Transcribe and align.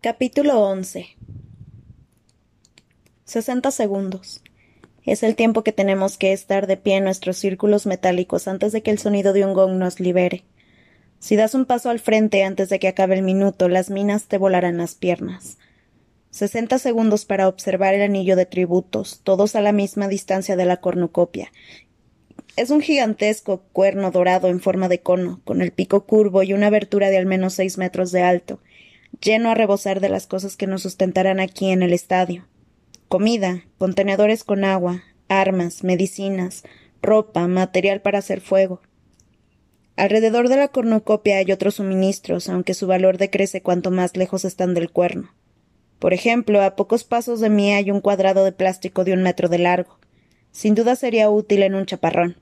Capítulo 0.00 0.60
11 0.60 1.08
Sesenta 3.24 3.72
segundos. 3.72 4.44
Es 5.04 5.24
el 5.24 5.34
tiempo 5.34 5.64
que 5.64 5.72
tenemos 5.72 6.18
que 6.18 6.32
estar 6.32 6.68
de 6.68 6.76
pie 6.76 6.98
en 6.98 7.04
nuestros 7.04 7.36
círculos 7.36 7.84
metálicos 7.84 8.46
antes 8.46 8.70
de 8.70 8.80
que 8.84 8.92
el 8.92 9.00
sonido 9.00 9.32
de 9.32 9.44
un 9.44 9.54
gong 9.54 9.72
nos 9.72 9.98
libere. 9.98 10.44
Si 11.18 11.34
das 11.34 11.56
un 11.56 11.66
paso 11.66 11.90
al 11.90 11.98
frente 11.98 12.44
antes 12.44 12.68
de 12.68 12.78
que 12.78 12.86
acabe 12.86 13.16
el 13.16 13.22
minuto, 13.22 13.68
las 13.68 13.90
minas 13.90 14.28
te 14.28 14.38
volarán 14.38 14.76
las 14.76 14.94
piernas. 14.94 15.58
Sesenta 16.30 16.78
segundos 16.78 17.24
para 17.24 17.48
observar 17.48 17.94
el 17.94 18.02
anillo 18.02 18.36
de 18.36 18.46
tributos, 18.46 19.20
todos 19.24 19.56
a 19.56 19.60
la 19.60 19.72
misma 19.72 20.06
distancia 20.06 20.54
de 20.54 20.64
la 20.64 20.76
cornucopia, 20.76 21.50
es 22.58 22.70
un 22.70 22.80
gigantesco 22.80 23.62
cuerno 23.72 24.10
dorado 24.10 24.48
en 24.48 24.58
forma 24.58 24.88
de 24.88 25.00
cono, 25.00 25.40
con 25.44 25.62
el 25.62 25.70
pico 25.70 26.06
curvo 26.06 26.42
y 26.42 26.52
una 26.52 26.66
abertura 26.66 27.08
de 27.08 27.16
al 27.16 27.24
menos 27.24 27.54
seis 27.54 27.78
metros 27.78 28.10
de 28.10 28.22
alto, 28.22 28.58
lleno 29.20 29.50
a 29.50 29.54
rebosar 29.54 30.00
de 30.00 30.08
las 30.08 30.26
cosas 30.26 30.56
que 30.56 30.66
nos 30.66 30.82
sustentarán 30.82 31.40
aquí 31.40 31.70
en 31.70 31.82
el 31.82 31.92
estadio. 31.92 32.46
Comida, 33.08 33.64
contenedores 33.78 34.44
con 34.44 34.64
agua, 34.64 35.02
armas, 35.28 35.84
medicinas, 35.84 36.64
ropa, 37.02 37.46
material 37.48 38.00
para 38.00 38.18
hacer 38.18 38.40
fuego. 38.40 38.80
Alrededor 39.96 40.48
de 40.48 40.56
la 40.56 40.68
cornucopia 40.68 41.38
hay 41.38 41.50
otros 41.50 41.76
suministros, 41.76 42.48
aunque 42.48 42.74
su 42.74 42.86
valor 42.86 43.18
decrece 43.18 43.62
cuanto 43.62 43.90
más 43.90 44.16
lejos 44.16 44.44
están 44.44 44.74
del 44.74 44.90
cuerno. 44.90 45.34
Por 45.98 46.14
ejemplo, 46.14 46.62
a 46.62 46.76
pocos 46.76 47.02
pasos 47.02 47.40
de 47.40 47.50
mí 47.50 47.72
hay 47.72 47.90
un 47.90 48.00
cuadrado 48.00 48.44
de 48.44 48.52
plástico 48.52 49.04
de 49.04 49.12
un 49.12 49.22
metro 49.22 49.48
de 49.48 49.58
largo. 49.58 49.98
Sin 50.52 50.74
duda 50.74 50.94
sería 50.94 51.30
útil 51.30 51.62
en 51.64 51.74
un 51.74 51.86
chaparrón. 51.86 52.36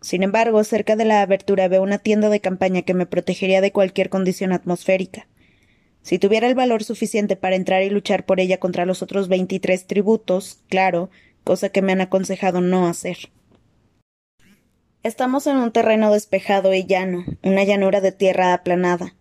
Sin 0.00 0.22
embargo, 0.22 0.64
cerca 0.64 0.96
de 0.96 1.04
la 1.04 1.22
abertura 1.22 1.68
veo 1.68 1.82
una 1.82 1.98
tienda 1.98 2.28
de 2.28 2.40
campaña 2.40 2.82
que 2.82 2.94
me 2.94 3.06
protegería 3.06 3.60
de 3.60 3.70
cualquier 3.70 4.08
condición 4.08 4.52
atmosférica. 4.52 5.28
Si 6.02 6.18
tuviera 6.18 6.48
el 6.48 6.54
valor 6.54 6.82
suficiente 6.82 7.36
para 7.36 7.56
entrar 7.56 7.82
y 7.82 7.90
luchar 7.90 8.24
por 8.24 8.40
ella 8.40 8.58
contra 8.58 8.86
los 8.86 9.02
otros 9.02 9.28
veintitrés 9.28 9.86
tributos, 9.86 10.58
claro, 10.68 11.10
cosa 11.44 11.68
que 11.68 11.82
me 11.82 11.92
han 11.92 12.00
aconsejado 12.00 12.60
no 12.60 12.86
hacer. 12.86 13.30
Estamos 15.02 15.46
en 15.46 15.56
un 15.56 15.72
terreno 15.72 16.12
despejado 16.12 16.74
y 16.74 16.84
llano, 16.84 17.24
una 17.42 17.64
llanura 17.64 18.00
de 18.00 18.12
tierra 18.12 18.52
aplanada. 18.52 19.14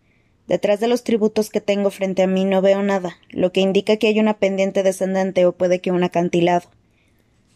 Detrás 0.47 0.79
de 0.79 0.87
los 0.87 1.03
tributos 1.03 1.49
que 1.49 1.61
tengo 1.61 1.91
frente 1.91 2.23
a 2.23 2.27
mí 2.27 2.43
no 2.43 2.61
veo 2.61 2.81
nada, 2.81 3.17
lo 3.29 3.51
que 3.51 3.61
indica 3.61 3.97
que 3.97 4.07
hay 4.07 4.19
una 4.19 4.39
pendiente 4.39 4.83
descendente 4.83 5.45
o 5.45 5.53
puede 5.53 5.79
que 5.79 5.91
un 5.91 6.03
acantilado. 6.03 6.69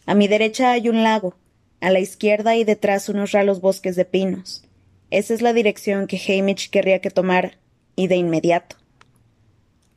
A 0.05 0.15
mi 0.15 0.27
derecha 0.27 0.71
hay 0.71 0.89
un 0.89 1.01
lago, 1.01 1.35
a 1.81 1.89
la 1.89 1.99
izquierda 1.99 2.55
y 2.55 2.63
detrás 2.63 3.09
unos 3.09 3.31
ralos 3.31 3.61
bosques 3.61 3.95
de 3.95 4.05
pinos. 4.05 4.63
Esa 5.09 5.33
es 5.33 5.41
la 5.41 5.53
dirección 5.53 6.07
que 6.07 6.17
Hamish 6.17 6.69
querría 6.69 6.99
que 6.99 7.09
tomara, 7.09 7.57
y 7.95 8.07
de 8.07 8.15
inmediato. 8.15 8.77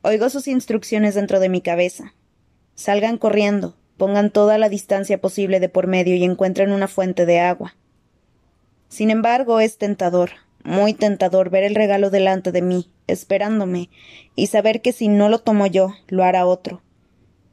Oigo 0.03 0.29
sus 0.29 0.47
instrucciones 0.47 1.15
dentro 1.15 1.39
de 1.39 1.49
mi 1.49 1.61
cabeza. 1.61 2.13
Salgan 2.75 3.17
corriendo, 3.17 3.75
pongan 3.97 4.29
toda 4.29 4.57
la 4.57 4.69
distancia 4.69 5.19
posible 5.19 5.59
de 5.59 5.69
por 5.69 5.87
medio 5.87 6.15
y 6.15 6.23
encuentren 6.23 6.71
una 6.71 6.87
fuente 6.87 7.25
de 7.25 7.39
agua. 7.39 7.75
Sin 8.89 9.09
embargo, 9.09 9.59
es 9.59 9.77
tentador, 9.77 10.31
muy 10.63 10.93
tentador 10.93 11.49
ver 11.49 11.63
el 11.63 11.75
regalo 11.75 12.09
delante 12.09 12.51
de 12.51 12.61
mí, 12.61 12.89
esperándome, 13.07 13.89
y 14.35 14.47
saber 14.47 14.81
que 14.81 14.93
si 14.93 15.07
no 15.07 15.29
lo 15.29 15.39
tomo 15.39 15.65
yo, 15.65 15.93
lo 16.07 16.23
hará 16.23 16.45
otro, 16.45 16.81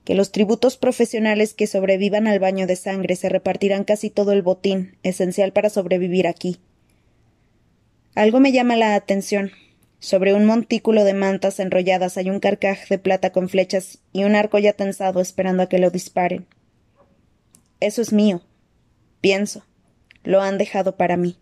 que 0.05 0.15
los 0.15 0.31
tributos 0.31 0.77
profesionales 0.77 1.55
que 1.55 1.67
sobrevivan 1.67 2.27
al 2.27 2.39
baño 2.39 2.67
de 2.67 2.77
sangre 2.77 3.17
se 3.17 3.29
repartirán 3.29 3.85
casi 3.85 4.11
todo 4.11 4.33
el 4.33 4.43
botín, 4.43 4.97
esencial 5.03 5.53
para 5.53 5.71
sobrevivir 5.71 6.27
aquí. 6.27 6.59
Algo 8.15 8.39
me 8.39 8.53
llama 8.53 8.77
la 8.77 8.95
atención. 8.95 9.51
Sobre 10.05 10.35
un 10.35 10.45
montículo 10.45 11.03
de 11.03 11.15
mantas 11.15 11.59
enrolladas 11.61 12.19
hay 12.19 12.29
un 12.29 12.39
carcaj 12.39 12.89
de 12.89 12.99
plata 12.99 13.31
con 13.31 13.49
flechas 13.49 14.01
y 14.13 14.25
un 14.25 14.35
arco 14.35 14.59
ya 14.59 14.75
tensado 14.75 15.23
esperando 15.23 15.63
a 15.63 15.69
que 15.71 15.79
lo 15.79 15.89
disparen. 15.89 16.47
Eso 17.81 18.03
es 18.03 18.13
mío. 18.13 18.43
Pienso. 19.23 19.65
Lo 20.23 20.43
han 20.43 20.59
dejado 20.59 20.97
para 20.97 21.17
mí. 21.17 21.39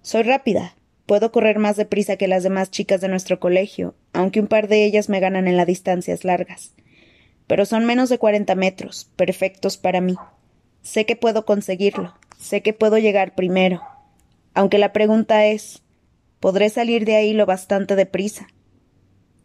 Soy 0.00 0.22
rápida. 0.22 0.76
Puedo 1.06 1.32
correr 1.32 1.58
más 1.58 1.76
deprisa 1.76 2.16
que 2.16 2.28
las 2.28 2.44
demás 2.44 2.70
chicas 2.70 3.00
de 3.00 3.08
nuestro 3.08 3.40
colegio, 3.40 3.96
aunque 4.12 4.38
un 4.38 4.46
par 4.46 4.68
de 4.68 4.84
ellas 4.84 5.08
me 5.08 5.18
ganan 5.18 5.48
en 5.48 5.56
las 5.56 5.66
distancias 5.66 6.24
largas 6.24 6.72
pero 7.46 7.64
son 7.64 7.84
menos 7.84 8.08
de 8.08 8.18
cuarenta 8.18 8.54
metros, 8.54 9.08
perfectos 9.16 9.76
para 9.76 10.00
mí. 10.00 10.16
Sé 10.82 11.06
que 11.06 11.16
puedo 11.16 11.44
conseguirlo, 11.44 12.14
sé 12.38 12.60
que 12.62 12.72
puedo 12.72 12.98
llegar 12.98 13.34
primero. 13.34 13.82
Aunque 14.54 14.78
la 14.78 14.92
pregunta 14.92 15.46
es 15.46 15.82
¿podré 16.40 16.70
salir 16.70 17.04
de 17.04 17.16
ahí 17.16 17.32
lo 17.32 17.46
bastante 17.46 17.96
deprisa? 17.96 18.48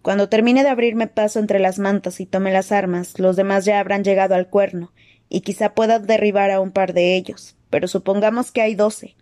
Cuando 0.01 0.29
termine 0.29 0.63
de 0.63 0.69
abrirme 0.69 1.07
paso 1.07 1.39
entre 1.39 1.59
las 1.59 1.77
mantas 1.77 2.19
y 2.19 2.25
tome 2.25 2.51
las 2.51 2.71
armas, 2.71 3.19
los 3.19 3.35
demás 3.35 3.65
ya 3.65 3.79
habrán 3.79 4.03
llegado 4.03 4.33
al 4.33 4.49
cuerno, 4.49 4.91
y 5.29 5.41
quizá 5.41 5.73
pueda 5.73 5.99
derribar 5.99 6.51
a 6.51 6.59
un 6.59 6.71
par 6.71 6.93
de 6.93 7.15
ellos, 7.15 7.55
pero 7.69 7.87
supongamos 7.87 8.51
que 8.51 8.61
hay 8.61 8.75
doce. 8.75 9.15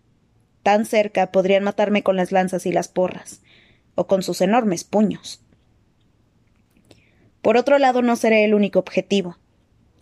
Tan 0.62 0.84
cerca 0.86 1.30
podrían 1.30 1.64
matarme 1.64 2.02
con 2.02 2.16
las 2.16 2.32
lanzas 2.32 2.66
y 2.66 2.72
las 2.72 2.88
porras, 2.88 3.42
o 3.94 4.06
con 4.06 4.22
sus 4.22 4.40
enormes 4.40 4.84
puños. 4.84 5.42
Por 7.42 7.56
otro 7.56 7.78
lado, 7.78 8.02
no 8.02 8.16
seré 8.16 8.44
el 8.44 8.54
único 8.54 8.78
objetivo. 8.78 9.36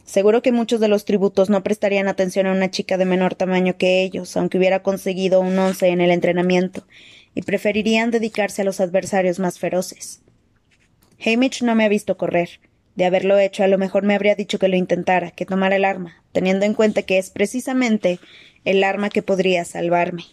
Seguro 0.05 0.43
que 0.43 0.53
muchos 0.53 0.81
de 0.81 0.89
los 0.89 1.05
tributos 1.05 1.51
no 1.51 1.63
prestarían 1.63 2.09
atención 2.09 2.47
a 2.47 2.53
una 2.53 2.71
chica 2.71 2.97
de 2.97 3.05
menor 3.05 3.35
tamaño 3.35 3.77
que 3.77 4.03
ellos, 4.03 4.37
aunque 4.37 4.59
hubiera 4.59 4.83
conseguido 4.83 5.41
un 5.41 5.59
once 5.59 5.89
en 5.89 6.01
el 6.01 6.11
entrenamiento, 6.11 6.85
y 7.39 7.43
preferirían 7.43 8.11
dedicarse 8.11 8.63
a 8.63 8.65
los 8.65 8.81
adversarios 8.81 9.39
más 9.39 9.61
feroces. 9.61 10.23
Hamish 11.25 11.63
no 11.63 11.77
me 11.77 11.85
ha 11.85 11.89
visto 11.89 12.17
correr. 12.17 12.59
De 12.97 13.05
haberlo 13.05 13.39
hecho, 13.39 13.63
a 13.63 13.69
lo 13.69 13.79
mejor 13.79 14.03
me 14.03 14.17
habría 14.17 14.35
dicho 14.35 14.59
que 14.59 14.67
lo 14.67 14.75
intentara, 14.75 15.31
que 15.31 15.47
tomara 15.47 15.77
el 15.77 15.85
arma, 15.85 16.21
teniendo 16.33 16.67
en 16.67 16.75
cuenta 16.75 17.03
que 17.03 17.17
es 17.17 17.31
precisamente 17.31 18.19
el 18.65 18.83
arma 18.83 19.09
que 19.09 19.23
podría 19.23 19.65
salvarme. 19.65 20.25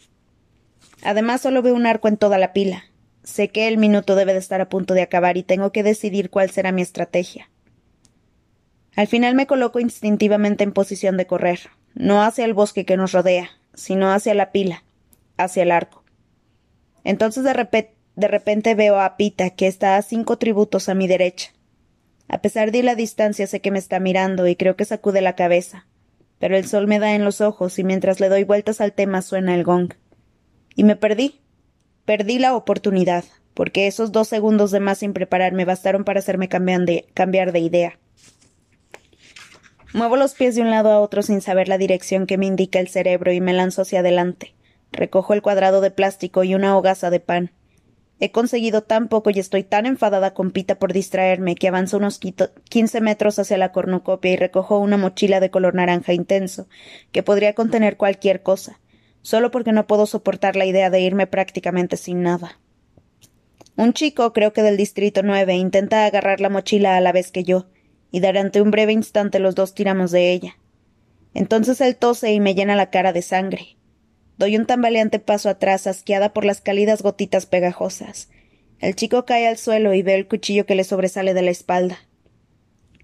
Además, 1.03 1.41
solo 1.41 1.61
veo 1.61 1.75
un 1.75 1.85
arco 1.85 2.07
en 2.07 2.17
toda 2.17 2.39
la 2.39 2.53
pila, 2.53 2.85
Sé 3.21 3.49
que 3.49 3.67
el 3.67 3.77
minuto 3.77 4.15
debe 4.15 4.33
de 4.33 4.39
estar 4.39 4.61
a 4.61 4.69
punto 4.69 4.95
de 4.95 5.01
acabar 5.01 5.35
y 5.35 5.43
tengo 5.43 5.71
que 5.71 5.81
decidir 5.81 6.31
cuál 6.31 6.49
será 6.49 6.71
mi 6.71 6.83
estrategia. 6.83 7.49
Al 8.95 9.07
final 9.07 9.35
me 9.35 9.47
coloco 9.47 9.79
instintivamente 9.79 10.63
en 10.63 10.71
posición 10.71 11.17
de 11.17 11.27
correr, 11.27 11.59
no 11.93 12.23
hacia 12.23 12.45
el 12.45 12.55
bosque 12.55 12.85
que 12.85 12.97
nos 12.97 13.11
rodea, 13.11 13.49
sino 13.75 14.11
hacia 14.11 14.35
la 14.35 14.51
pila, 14.51 14.83
hacia 15.37 15.63
el 15.63 15.71
arco. 15.71 16.04
Entonces 17.05 17.45
de, 17.45 17.89
de 18.15 18.27
repente 18.27 18.75
veo 18.75 18.99
a 18.99 19.15
Pita, 19.15 19.51
que 19.51 19.67
está 19.67 19.95
a 19.95 20.01
cinco 20.01 20.37
tributos 20.37 20.89
a 20.89 20.95
mi 20.95 21.07
derecha. 21.07 21.51
A 22.27 22.41
pesar 22.41 22.71
de 22.71 22.83
la 22.83 22.95
distancia 22.95 23.47
sé 23.47 23.61
que 23.61 23.71
me 23.71 23.79
está 23.79 23.99
mirando 23.99 24.47
y 24.47 24.55
creo 24.55 24.75
que 24.75 24.83
sacude 24.83 25.21
la 25.21 25.35
cabeza, 25.35 25.85
pero 26.39 26.57
el 26.57 26.65
sol 26.67 26.87
me 26.87 26.99
da 26.99 27.13
en 27.13 27.23
los 27.23 27.39
ojos 27.39 27.79
y 27.79 27.83
mientras 27.83 28.19
le 28.19 28.27
doy 28.27 28.43
vueltas 28.43 28.81
al 28.81 28.91
tema 28.91 29.21
suena 29.21 29.55
el 29.55 29.63
gong. 29.63 29.93
Y 30.75 30.83
me 30.83 30.97
perdí. 30.97 31.39
Perdí 32.03 32.37
la 32.37 32.55
oportunidad, 32.55 33.23
porque 33.53 33.87
esos 33.87 34.11
dos 34.11 34.27
segundos 34.27 34.71
de 34.71 34.79
más 34.79 34.99
sin 34.99 35.13
prepararme 35.13 35.65
bastaron 35.65 36.03
para 36.03 36.19
hacerme 36.19 36.49
cambiar 36.49 37.51
de 37.51 37.59
idea. 37.59 37.99
Muevo 39.93 40.17
los 40.17 40.33
pies 40.33 40.55
de 40.55 40.61
un 40.61 40.71
lado 40.71 40.91
a 40.91 40.99
otro 40.99 41.21
sin 41.21 41.41
saber 41.41 41.67
la 41.67 41.77
dirección 41.77 42.27
que 42.27 42.37
me 42.37 42.45
indica 42.45 42.79
el 42.79 42.89
cerebro 42.89 43.31
y 43.31 43.41
me 43.41 43.53
lanzo 43.53 43.83
hacia 43.83 44.01
adelante. 44.01 44.53
Recojo 44.95 45.33
el 45.33 45.41
cuadrado 45.41 45.81
de 45.81 45.91
plástico 45.91 46.43
y 46.43 46.55
una 46.55 46.77
hogaza 46.77 47.09
de 47.09 47.19
pan. 47.19 47.51
He 48.19 48.31
conseguido 48.31 48.81
tan 48.81 49.09
poco 49.09 49.29
y 49.29 49.39
estoy 49.39 49.63
tan 49.63 49.85
enfadada 49.85 50.33
con 50.33 50.51
Pita 50.51 50.79
por 50.79 50.93
distraerme 50.93 51.55
que 51.55 51.67
avanzo 51.67 51.97
unos 51.97 52.19
quince 52.69 53.01
metros 53.01 53.39
hacia 53.39 53.57
la 53.57 53.71
cornucopia 53.71 54.31
y 54.31 54.37
recojo 54.37 54.79
una 54.79 54.97
mochila 54.97 55.39
de 55.39 55.51
color 55.51 55.75
naranja 55.75 56.13
intenso, 56.13 56.67
que 57.11 57.23
podría 57.23 57.53
contener 57.53 57.97
cualquier 57.97 58.41
cosa 58.41 58.79
solo 59.25 59.49
porque 59.49 59.71
no 59.71 59.87
puedo 59.87 60.05
soportar 60.05 60.55
la 60.55 60.67
idea 60.67 60.91
de 60.91 61.01
irme 61.01 61.25
prácticamente 61.25 61.97
sin 61.97 62.21
nada. 62.21 62.59
Un 63.75 63.91
chico, 63.91 64.31
creo 64.33 64.53
que 64.53 64.61
del 64.61 64.77
Distrito 64.77 65.23
9, 65.23 65.55
intenta 65.55 66.05
agarrar 66.05 66.39
la 66.39 66.49
mochila 66.49 66.95
a 66.95 67.01
la 67.01 67.11
vez 67.11 67.31
que 67.31 67.43
yo, 67.43 67.65
y 68.11 68.19
durante 68.19 68.61
un 68.61 68.69
breve 68.69 68.93
instante 68.93 69.39
los 69.39 69.55
dos 69.55 69.73
tiramos 69.73 70.11
de 70.11 70.31
ella. 70.31 70.59
Entonces 71.33 71.81
él 71.81 71.95
tose 71.95 72.33
y 72.33 72.39
me 72.39 72.53
llena 72.53 72.75
la 72.75 72.91
cara 72.91 73.13
de 73.13 73.23
sangre. 73.23 73.74
Doy 74.37 74.57
un 74.57 74.65
tambaleante 74.65 75.19
paso 75.19 75.49
atrás, 75.49 75.87
asqueada 75.87 76.33
por 76.33 76.45
las 76.45 76.61
cálidas 76.61 77.01
gotitas 77.01 77.45
pegajosas. 77.45 78.29
El 78.79 78.95
chico 78.95 79.25
cae 79.25 79.47
al 79.47 79.57
suelo 79.57 79.93
y 79.93 80.01
ve 80.01 80.15
el 80.15 80.27
cuchillo 80.27 80.65
que 80.65 80.75
le 80.75 80.83
sobresale 80.83 81.33
de 81.33 81.41
la 81.41 81.51
espalda. 81.51 81.99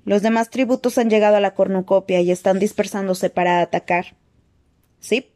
Los 0.03 0.21
demás 0.21 0.49
tributos 0.49 0.97
han 0.97 1.09
llegado 1.09 1.37
a 1.37 1.41
la 1.41 1.53
cornucopia 1.53 2.21
y 2.21 2.31
están 2.31 2.59
dispersándose 2.59 3.29
para 3.29 3.61
atacar. 3.61 4.17
Sí, 4.99 5.31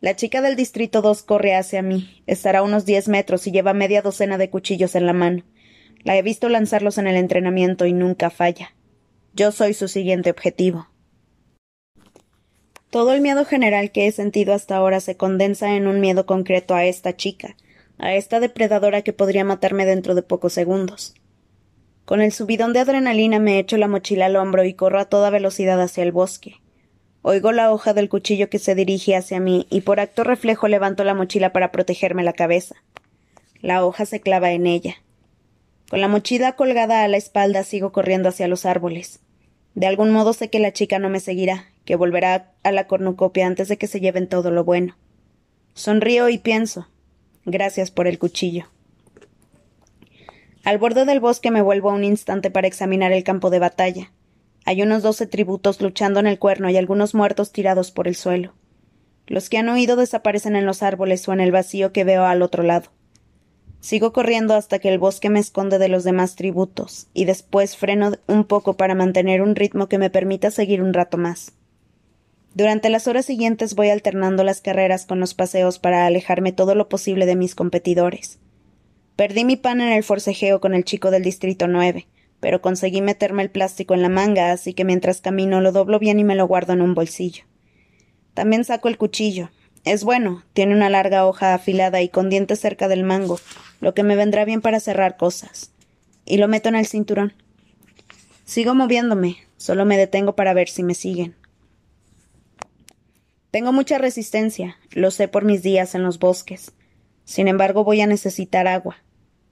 la 0.00 0.14
chica 0.16 0.42
del 0.42 0.56
Distrito 0.56 1.02
2 1.02 1.22
corre 1.22 1.54
hacia 1.56 1.82
mí. 1.82 2.22
Estará 2.26 2.60
a 2.60 2.62
unos 2.62 2.84
diez 2.84 3.08
metros 3.08 3.46
y 3.46 3.52
lleva 3.52 3.74
media 3.74 4.02
docena 4.02 4.38
de 4.38 4.50
cuchillos 4.50 4.94
en 4.94 5.06
la 5.06 5.12
mano. 5.12 5.44
La 6.04 6.16
he 6.16 6.22
visto 6.22 6.48
lanzarlos 6.48 6.98
en 6.98 7.06
el 7.06 7.16
entrenamiento 7.16 7.86
y 7.86 7.92
nunca 7.92 8.30
falla. 8.30 8.74
Yo 9.34 9.50
soy 9.50 9.74
su 9.74 9.88
siguiente 9.88 10.30
objetivo. 10.30 10.88
Todo 12.90 13.12
el 13.12 13.20
miedo 13.20 13.44
general 13.44 13.92
que 13.92 14.06
he 14.06 14.12
sentido 14.12 14.54
hasta 14.54 14.76
ahora 14.76 15.00
se 15.00 15.16
condensa 15.16 15.76
en 15.76 15.86
un 15.86 16.00
miedo 16.00 16.24
concreto 16.24 16.74
a 16.74 16.86
esta 16.86 17.14
chica, 17.14 17.54
a 17.98 18.14
esta 18.14 18.40
depredadora 18.40 19.02
que 19.02 19.12
podría 19.12 19.44
matarme 19.44 19.84
dentro 19.84 20.14
de 20.14 20.22
pocos 20.22 20.54
segundos. 20.54 21.14
Con 22.06 22.22
el 22.22 22.32
subidón 22.32 22.72
de 22.72 22.80
adrenalina 22.80 23.38
me 23.40 23.58
echo 23.58 23.76
la 23.76 23.88
mochila 23.88 24.26
al 24.26 24.36
hombro 24.36 24.64
y 24.64 24.72
corro 24.72 25.00
a 25.00 25.04
toda 25.04 25.28
velocidad 25.28 25.78
hacia 25.82 26.02
el 26.02 26.12
bosque. 26.12 26.62
Oigo 27.20 27.52
la 27.52 27.70
hoja 27.70 27.92
del 27.92 28.08
cuchillo 28.08 28.48
que 28.48 28.58
se 28.58 28.74
dirige 28.74 29.14
hacia 29.16 29.38
mí 29.38 29.66
y 29.68 29.82
por 29.82 30.00
acto 30.00 30.24
reflejo 30.24 30.66
levanto 30.66 31.04
la 31.04 31.12
mochila 31.12 31.52
para 31.52 31.70
protegerme 31.70 32.22
la 32.22 32.32
cabeza. 32.32 32.76
La 33.60 33.84
hoja 33.84 34.06
se 34.06 34.20
clava 34.20 34.52
en 34.52 34.66
ella. 34.66 34.94
Con 35.90 36.00
la 36.00 36.08
mochila 36.08 36.52
colgada 36.52 37.02
a 37.02 37.08
la 37.08 37.18
espalda 37.18 37.64
sigo 37.64 37.92
corriendo 37.92 38.30
hacia 38.30 38.48
los 38.48 38.64
árboles. 38.64 39.20
De 39.74 39.86
algún 39.86 40.10
modo 40.10 40.32
sé 40.32 40.48
que 40.48 40.60
la 40.60 40.72
chica 40.72 40.98
no 40.98 41.10
me 41.10 41.20
seguirá, 41.20 41.66
que 41.88 41.96
volverá 41.96 42.52
a 42.64 42.70
la 42.70 42.86
cornucopia 42.86 43.46
antes 43.46 43.68
de 43.68 43.78
que 43.78 43.86
se 43.86 43.98
lleven 43.98 44.28
todo 44.28 44.50
lo 44.50 44.62
bueno. 44.62 44.94
Sonrío 45.72 46.28
y 46.28 46.36
pienso. 46.36 46.86
Gracias 47.46 47.90
por 47.90 48.06
el 48.06 48.18
cuchillo. 48.18 48.66
Al 50.64 50.76
borde 50.76 51.06
del 51.06 51.18
bosque 51.18 51.50
me 51.50 51.62
vuelvo 51.62 51.90
un 51.90 52.04
instante 52.04 52.50
para 52.50 52.66
examinar 52.66 53.12
el 53.12 53.24
campo 53.24 53.48
de 53.48 53.58
batalla. 53.58 54.12
Hay 54.66 54.82
unos 54.82 55.02
doce 55.02 55.26
tributos 55.26 55.80
luchando 55.80 56.20
en 56.20 56.26
el 56.26 56.38
cuerno 56.38 56.68
y 56.68 56.76
algunos 56.76 57.14
muertos 57.14 57.52
tirados 57.52 57.90
por 57.90 58.06
el 58.06 58.16
suelo. 58.16 58.52
Los 59.26 59.48
que 59.48 59.56
han 59.56 59.70
huido 59.70 59.96
desaparecen 59.96 60.56
en 60.56 60.66
los 60.66 60.82
árboles 60.82 61.26
o 61.26 61.32
en 61.32 61.40
el 61.40 61.52
vacío 61.52 61.90
que 61.90 62.04
veo 62.04 62.26
al 62.26 62.42
otro 62.42 62.64
lado. 62.64 62.90
Sigo 63.80 64.12
corriendo 64.12 64.52
hasta 64.52 64.78
que 64.78 64.90
el 64.90 64.98
bosque 64.98 65.30
me 65.30 65.40
esconde 65.40 65.78
de 65.78 65.88
los 65.88 66.04
demás 66.04 66.36
tributos, 66.36 67.08
y 67.14 67.24
después 67.24 67.78
freno 67.78 68.12
un 68.26 68.44
poco 68.44 68.76
para 68.76 68.94
mantener 68.94 69.40
un 69.40 69.56
ritmo 69.56 69.88
que 69.88 69.96
me 69.96 70.10
permita 70.10 70.50
seguir 70.50 70.82
un 70.82 70.92
rato 70.92 71.16
más. 71.16 71.54
Durante 72.58 72.90
las 72.90 73.06
horas 73.06 73.24
siguientes 73.24 73.76
voy 73.76 73.88
alternando 73.90 74.42
las 74.42 74.60
carreras 74.60 75.06
con 75.06 75.20
los 75.20 75.32
paseos 75.32 75.78
para 75.78 76.06
alejarme 76.06 76.50
todo 76.50 76.74
lo 76.74 76.88
posible 76.88 77.24
de 77.24 77.36
mis 77.36 77.54
competidores. 77.54 78.40
Perdí 79.14 79.44
mi 79.44 79.54
pan 79.54 79.80
en 79.80 79.92
el 79.92 80.02
forcejeo 80.02 80.60
con 80.60 80.74
el 80.74 80.82
chico 80.82 81.12
del 81.12 81.22
Distrito 81.22 81.68
9, 81.68 82.08
pero 82.40 82.60
conseguí 82.60 83.00
meterme 83.00 83.44
el 83.44 83.50
plástico 83.50 83.94
en 83.94 84.02
la 84.02 84.08
manga, 84.08 84.50
así 84.50 84.74
que 84.74 84.84
mientras 84.84 85.20
camino 85.20 85.60
lo 85.60 85.70
doblo 85.70 86.00
bien 86.00 86.18
y 86.18 86.24
me 86.24 86.34
lo 86.34 86.48
guardo 86.48 86.72
en 86.72 86.82
un 86.82 86.96
bolsillo. 86.96 87.44
También 88.34 88.64
saco 88.64 88.88
el 88.88 88.98
cuchillo. 88.98 89.50
Es 89.84 90.02
bueno, 90.02 90.42
tiene 90.52 90.74
una 90.74 90.90
larga 90.90 91.26
hoja 91.26 91.54
afilada 91.54 92.02
y 92.02 92.08
con 92.08 92.28
dientes 92.28 92.58
cerca 92.58 92.88
del 92.88 93.04
mango, 93.04 93.38
lo 93.80 93.94
que 93.94 94.02
me 94.02 94.16
vendrá 94.16 94.44
bien 94.44 94.62
para 94.62 94.80
cerrar 94.80 95.16
cosas. 95.16 95.70
Y 96.24 96.38
lo 96.38 96.48
meto 96.48 96.68
en 96.68 96.74
el 96.74 96.86
cinturón. 96.86 97.34
Sigo 98.44 98.74
moviéndome, 98.74 99.36
solo 99.58 99.84
me 99.84 99.96
detengo 99.96 100.34
para 100.34 100.54
ver 100.54 100.68
si 100.68 100.82
me 100.82 100.94
siguen. 100.94 101.36
Tengo 103.50 103.72
mucha 103.72 103.96
resistencia, 103.96 104.76
lo 104.90 105.10
sé 105.10 105.26
por 105.26 105.44
mis 105.44 105.62
días 105.62 105.94
en 105.94 106.02
los 106.02 106.18
bosques. 106.18 106.72
Sin 107.24 107.48
embargo, 107.48 107.82
voy 107.82 108.02
a 108.02 108.06
necesitar 108.06 108.68
agua. 108.68 108.98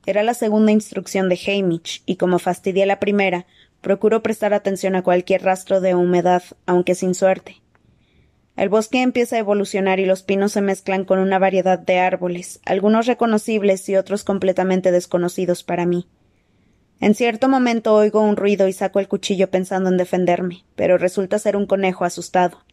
Era 0.04 0.22
la 0.22 0.34
segunda 0.34 0.70
instrucción 0.70 1.30
de 1.30 1.40
Hamish, 1.46 2.02
y 2.04 2.16
como 2.16 2.38
fastidié 2.38 2.84
la 2.84 3.00
primera, 3.00 3.46
procuro 3.80 4.22
prestar 4.22 4.52
atención 4.52 4.96
a 4.96 5.02
cualquier 5.02 5.42
rastro 5.42 5.80
de 5.80 5.94
humedad, 5.94 6.42
aunque 6.66 6.94
sin 6.94 7.14
suerte. 7.14 7.62
El 8.54 8.68
bosque 8.68 9.00
empieza 9.00 9.36
a 9.36 9.38
evolucionar 9.38 9.98
y 9.98 10.04
los 10.04 10.22
pinos 10.22 10.52
se 10.52 10.60
mezclan 10.60 11.04
con 11.04 11.18
una 11.18 11.38
variedad 11.38 11.78
de 11.78 11.98
árboles, 11.98 12.60
algunos 12.66 13.06
reconocibles 13.06 13.88
y 13.88 13.96
otros 13.96 14.24
completamente 14.24 14.92
desconocidos 14.92 15.62
para 15.62 15.86
mí. 15.86 16.06
En 17.00 17.14
cierto 17.14 17.48
momento 17.48 17.94
oigo 17.94 18.20
un 18.20 18.36
ruido 18.36 18.68
y 18.68 18.72
saco 18.74 19.00
el 19.00 19.08
cuchillo 19.08 19.50
pensando 19.50 19.88
en 19.88 19.96
defenderme, 19.96 20.64
pero 20.74 20.98
resulta 20.98 21.38
ser 21.38 21.56
un 21.56 21.66
conejo 21.66 22.04
asustado. 22.04 22.65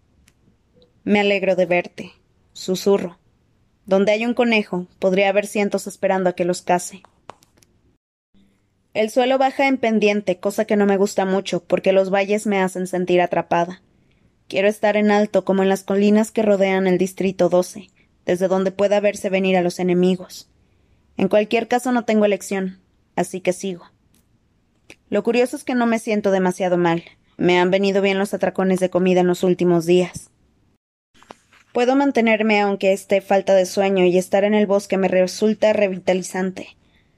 Me 1.05 1.19
alegro 1.19 1.57
de 1.57 1.65
verte. 1.65 2.13
Susurro. 2.53 3.17
Donde 3.85 4.13
hay 4.13 4.25
un 4.25 4.33
conejo, 4.33 4.88
podría 5.00 5.27
haber 5.27 5.47
cientos 5.47 5.85
esperando 5.85 6.29
a 6.29 6.33
que 6.33 6.45
los 6.45 6.61
case. 6.61 7.03
El 8.94 9.09
suelo 9.09 9.38
baja 9.38 9.67
en 9.67 9.77
pendiente, 9.77 10.39
cosa 10.39 10.63
que 10.63 10.77
no 10.77 10.85
me 10.85 10.95
gusta 10.95 11.25
mucho, 11.25 11.61
porque 11.61 11.91
los 11.91 12.09
valles 12.09 12.47
me 12.47 12.61
hacen 12.61 12.88
sentir 12.88 13.19
atrapada. 13.19 13.81
Quiero 14.47 14.69
estar 14.69 14.95
en 14.95 15.11
alto, 15.11 15.44
como 15.44 15.61
en 15.61 15.67
las 15.67 15.83
colinas 15.83 16.31
que 16.31 16.41
rodean 16.41 16.88
el 16.88 16.97
Distrito 16.97 17.50
12, 17.50 17.89
desde 18.25 18.47
donde 18.47 18.71
pueda 18.71 19.01
verse 19.01 19.29
venir 19.29 19.57
a 19.57 19.61
los 19.61 19.79
enemigos. 19.79 20.47
En 21.17 21.27
cualquier 21.27 21.67
caso 21.67 21.91
no 21.91 22.05
tengo 22.05 22.23
elección, 22.23 22.79
así 23.17 23.41
que 23.41 23.51
sigo. 23.51 23.91
Lo 25.09 25.21
curioso 25.23 25.57
es 25.57 25.65
que 25.65 25.75
no 25.75 25.85
me 25.85 26.00
siento 26.00 26.31
demasiado 26.31 26.77
mal. 26.77 27.03
Me 27.35 27.59
han 27.59 27.71
venido 27.71 28.01
bien 28.01 28.19
los 28.19 28.33
atracones 28.33 28.79
de 28.79 28.89
comida 28.89 29.19
en 29.19 29.27
los 29.27 29.44
últimos 29.44 29.85
días. 29.85 30.29
Puedo 31.73 31.95
mantenerme 31.95 32.61
aunque 32.61 32.93
esté 32.93 33.19
falta 33.19 33.55
de 33.55 33.65
sueño 33.65 34.05
y 34.05 34.19
estar 34.19 34.43
en 34.43 34.53
el 34.53 34.67
bosque 34.67 34.95
me 34.97 35.07
resulta 35.07 35.73
revitalizante. 35.73 36.77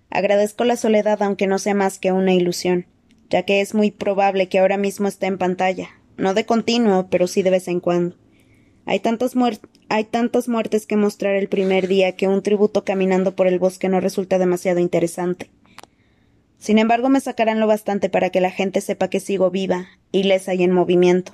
Agradezco 0.09 0.63
la 0.63 0.77
soledad 0.77 1.21
aunque 1.21 1.45
no 1.45 1.59
sea 1.59 1.73
más 1.73 1.99
que 1.99 2.13
una 2.13 2.33
ilusión, 2.33 2.85
ya 3.29 3.43
que 3.43 3.59
es 3.59 3.73
muy 3.73 3.91
probable 3.91 4.47
que 4.47 4.59
ahora 4.59 4.77
mismo 4.77 5.09
esté 5.09 5.25
en 5.25 5.37
pantalla, 5.37 5.89
no 6.15 6.33
de 6.33 6.45
continuo, 6.45 7.07
pero 7.09 7.27
sí 7.27 7.43
de 7.43 7.49
vez 7.49 7.67
en 7.67 7.81
cuando. 7.81 8.15
Hay 8.85 9.01
tantas, 9.01 9.33
hay 9.89 10.05
tantas 10.05 10.47
muertes 10.47 10.87
que 10.87 10.95
mostrar 10.95 11.35
el 11.35 11.49
primer 11.49 11.89
día 11.89 12.13
que 12.13 12.29
un 12.29 12.41
tributo 12.41 12.85
caminando 12.85 13.35
por 13.35 13.47
el 13.47 13.59
bosque 13.59 13.89
no 13.89 13.99
resulta 13.99 14.39
demasiado 14.39 14.79
interesante. 14.79 15.49
Sin 16.59 16.79
embargo, 16.79 17.09
me 17.09 17.19
sacarán 17.19 17.59
lo 17.59 17.67
bastante 17.67 18.09
para 18.09 18.29
que 18.29 18.39
la 18.39 18.51
gente 18.51 18.79
sepa 18.79 19.09
que 19.09 19.19
sigo 19.19 19.51
viva, 19.51 19.87
ilesa 20.13 20.53
y 20.53 20.63
en 20.63 20.71
movimiento. 20.71 21.33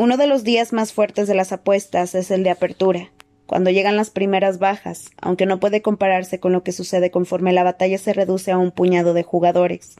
Uno 0.00 0.16
de 0.16 0.26
los 0.26 0.44
días 0.44 0.72
más 0.72 0.94
fuertes 0.94 1.28
de 1.28 1.34
las 1.34 1.52
apuestas 1.52 2.14
es 2.14 2.30
el 2.30 2.42
de 2.42 2.48
apertura, 2.48 3.10
cuando 3.44 3.68
llegan 3.68 3.98
las 3.98 4.08
primeras 4.08 4.58
bajas, 4.58 5.10
aunque 5.20 5.44
no 5.44 5.60
puede 5.60 5.82
compararse 5.82 6.40
con 6.40 6.52
lo 6.52 6.62
que 6.62 6.72
sucede 6.72 7.10
conforme 7.10 7.52
la 7.52 7.64
batalla 7.64 7.98
se 7.98 8.14
reduce 8.14 8.50
a 8.50 8.56
un 8.56 8.70
puñado 8.70 9.12
de 9.12 9.24
jugadores. 9.24 9.96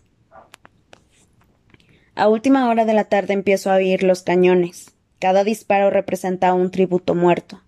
A 2.14 2.28
última 2.30 2.70
hora 2.70 2.86
de 2.86 2.94
la 2.94 3.04
tarde 3.04 3.34
empiezo 3.34 3.70
a 3.70 3.74
oír 3.74 4.02
los 4.02 4.22
cañones. 4.22 4.94
Cada 5.18 5.44
disparo 5.44 5.90
representa 5.90 6.54
un 6.54 6.70
tributo 6.70 7.14
muerto. 7.14 7.60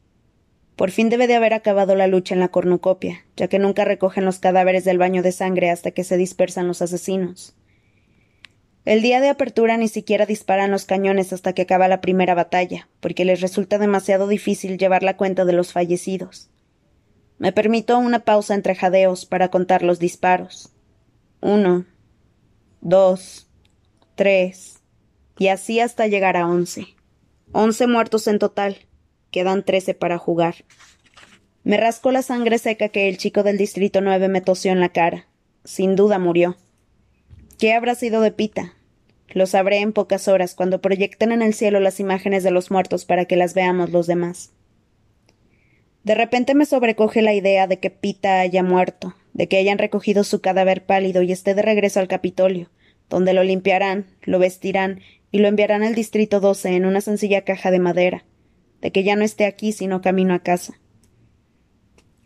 Por 0.75 0.91
fin 0.91 1.11
debe 1.11 1.27
de 1.27 1.35
haber 1.35 1.53
acabado 1.53 1.97
la 1.97 2.07
lucha 2.07 2.33
en 2.33 2.41
la 2.41 2.49
cornucopia, 2.49 3.27
ya 3.37 3.49
que 3.49 3.59
nunca 3.59 3.85
recogen 3.85 4.25
los 4.25 4.39
cadáveres 4.39 4.87
del 4.87 4.97
baño 4.97 5.23
de 5.23 5.33
sangre 5.33 5.69
hasta 5.69 5.91
que 5.91 6.03
se 6.03 6.17
dispersan 6.17 6.67
los 6.67 6.81
asesinos. 6.81 7.55
El 8.85 9.01
día 9.01 9.21
de 9.21 9.29
apertura 9.29 9.77
ni 9.77 9.87
siquiera 9.87 10.27
disparan 10.27 10.73
los 10.73 10.87
cañones 10.87 11.33
hasta 11.33 11.53
que 11.53 11.63
acaba 11.63 11.87
la 11.87 12.01
primera 12.01 12.35
batalla, 12.35 12.89
porque 12.99 13.25
les 13.25 13.41
resulta 13.41 13.79
demasiado 13.79 14.27
difícil 14.27 14.77
llevar 14.77 15.05
la 15.05 15.17
cuenta 15.17 15.45
de 15.45 15.53
los 15.53 15.73
fallecidos. 15.73 16.51
Me 17.39 17.53
permito 17.53 17.99
una 17.99 18.21
pausa 18.21 18.55
entre 18.55 18.75
jadeos 18.75 19.25
para 19.25 19.51
contar 19.51 19.83
los 19.83 20.01
disparos. 20.01 20.73
Uno, 21.41 21.87
dos, 22.81 23.49
tres, 24.17 24.81
y 25.39 25.49
así 25.49 25.79
hasta 25.79 26.09
llegar 26.09 26.37
a 26.37 26.47
once. 26.47 26.87
Once 27.53 27.87
muertos 27.87 28.27
en 28.27 28.39
total. 28.39 28.79
Quedan 29.31 29.65
trece 29.65 29.95
para 29.95 30.19
jugar. 30.19 30.65
Me 31.65 31.77
rasco 31.77 32.11
la 32.11 32.23
sangre 32.23 32.59
seca 32.59 32.89
que 32.89 33.09
el 33.09 33.17
chico 33.17 33.43
del 33.45 33.59
distrito 33.59 34.01
nueve 34.01 34.29
me 34.29 34.41
tosió 34.41 34.73
en 34.73 34.81
la 34.81 34.91
cara. 34.91 35.27
Sin 35.65 35.95
duda 35.97 36.19
murió. 36.19 36.57
¿Qué 37.59 37.73
habrá 37.73 37.95
sido 37.95 38.21
de 38.21 38.33
Pita? 38.33 38.75
Lo 39.33 39.47
sabré 39.47 39.79
en 39.79 39.93
pocas 39.93 40.29
horas 40.29 40.55
cuando 40.55 40.81
proyecten 40.81 41.33
en 41.33 41.43
el 41.43 41.55
cielo 41.55 41.81
las 41.81 42.01
imágenes 42.01 42.43
de 42.43 42.51
los 42.51 42.71
muertos 42.71 43.05
para 43.05 43.25
que 43.25 43.37
las 43.37 43.55
veamos 43.55 43.91
los 43.91 44.07
demás. 44.07 44.53
De 46.05 46.15
repente 46.15 46.55
me 46.55 46.67
sobrecoge 46.67 47.23
la 47.23 47.33
idea 47.33 47.67
de 47.67 47.79
que 47.79 47.91
Pita 47.91 48.41
haya 48.41 48.63
muerto, 48.63 49.15
de 49.33 49.49
que 49.49 49.57
hayan 49.57 49.79
recogido 49.79 50.25
su 50.25 50.41
cadáver 50.41 50.85
pálido 50.85 51.23
y 51.23 51.33
esté 51.33 51.55
de 51.55 51.63
regreso 51.63 52.01
al 52.01 52.09
Capitolio, 52.09 52.71
donde 53.09 53.33
lo 53.33 53.45
limpiarán, 53.45 54.07
lo 54.23 54.39
vestirán 54.39 55.01
y 55.31 55.39
lo 55.39 55.49
enviarán 55.49 55.83
al 55.83 55.95
Distrito 55.95 56.41
12 56.41 56.77
en 56.77 56.85
una 56.85 57.01
sencilla 57.01 57.43
caja 57.43 57.71
de 57.71 57.79
madera, 57.79 58.25
de 58.81 58.91
que 58.91 59.05
ya 59.05 59.17
no 59.17 59.25
esté 59.25 59.47
aquí 59.47 59.73
sino 59.73 60.03
camino 60.03 60.35
a 60.35 60.41
casa. 60.41 60.75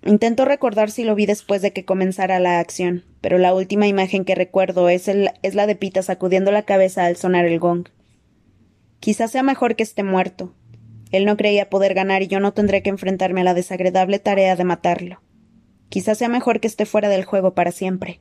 Intento 0.07 0.45
recordar 0.45 0.93
si 0.93 1.03
lo 1.03 1.17
vi 1.17 1.27
después 1.27 1.63
de 1.63 1.73
que 1.73 1.85
comenzara 1.85 2.39
la 2.39 2.61
acción, 2.61 3.05
pero 3.21 3.39
la 3.39 3.53
última 3.53 3.89
imagen 3.89 4.25
que 4.25 4.37
recuerdo 4.37 4.89
es, 4.89 5.09
es 5.09 5.55
la 5.57 5.67
de 5.67 5.75
Pita 5.75 6.01
sacudiendo 6.01 6.53
la 6.53 6.63
cabeza 6.63 7.07
al 7.07 7.17
sonar 7.17 7.45
el 7.45 7.59
gong. 7.59 7.89
Quizás 9.01 9.33
sea 9.33 9.43
mejor 9.43 9.75
que 9.75 9.83
esté 9.83 10.05
muerto. 10.05 10.55
Él 11.11 11.25
no 11.25 11.37
creía 11.37 11.71
poder 11.71 11.93
ganar 11.93 12.23
y 12.23 12.29
yo 12.29 12.39
no 12.39 12.53
tendré 12.53 12.85
que 12.85 12.91
enfrentarme 12.91 13.41
a 13.41 13.45
la 13.45 13.55
desagradable 13.55 14.21
tarea 14.21 14.55
de 14.55 14.63
matarlo. 14.63 15.23
Quizás 15.89 16.19
sea 16.19 16.29
mejor 16.29 16.61
que 16.61 16.69
esté 16.69 16.87
fuera 16.87 17.09
del 17.09 17.25
juego 17.25 17.55
para 17.55 17.73
siempre. 17.73 18.21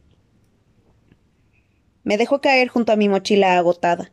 Me 2.04 2.18
dejo 2.18 2.42
caer 2.42 2.68
junto 2.68 2.94
a 2.94 2.96
mi 2.96 3.10
mochila 3.10 3.60
agotada. 3.60 4.12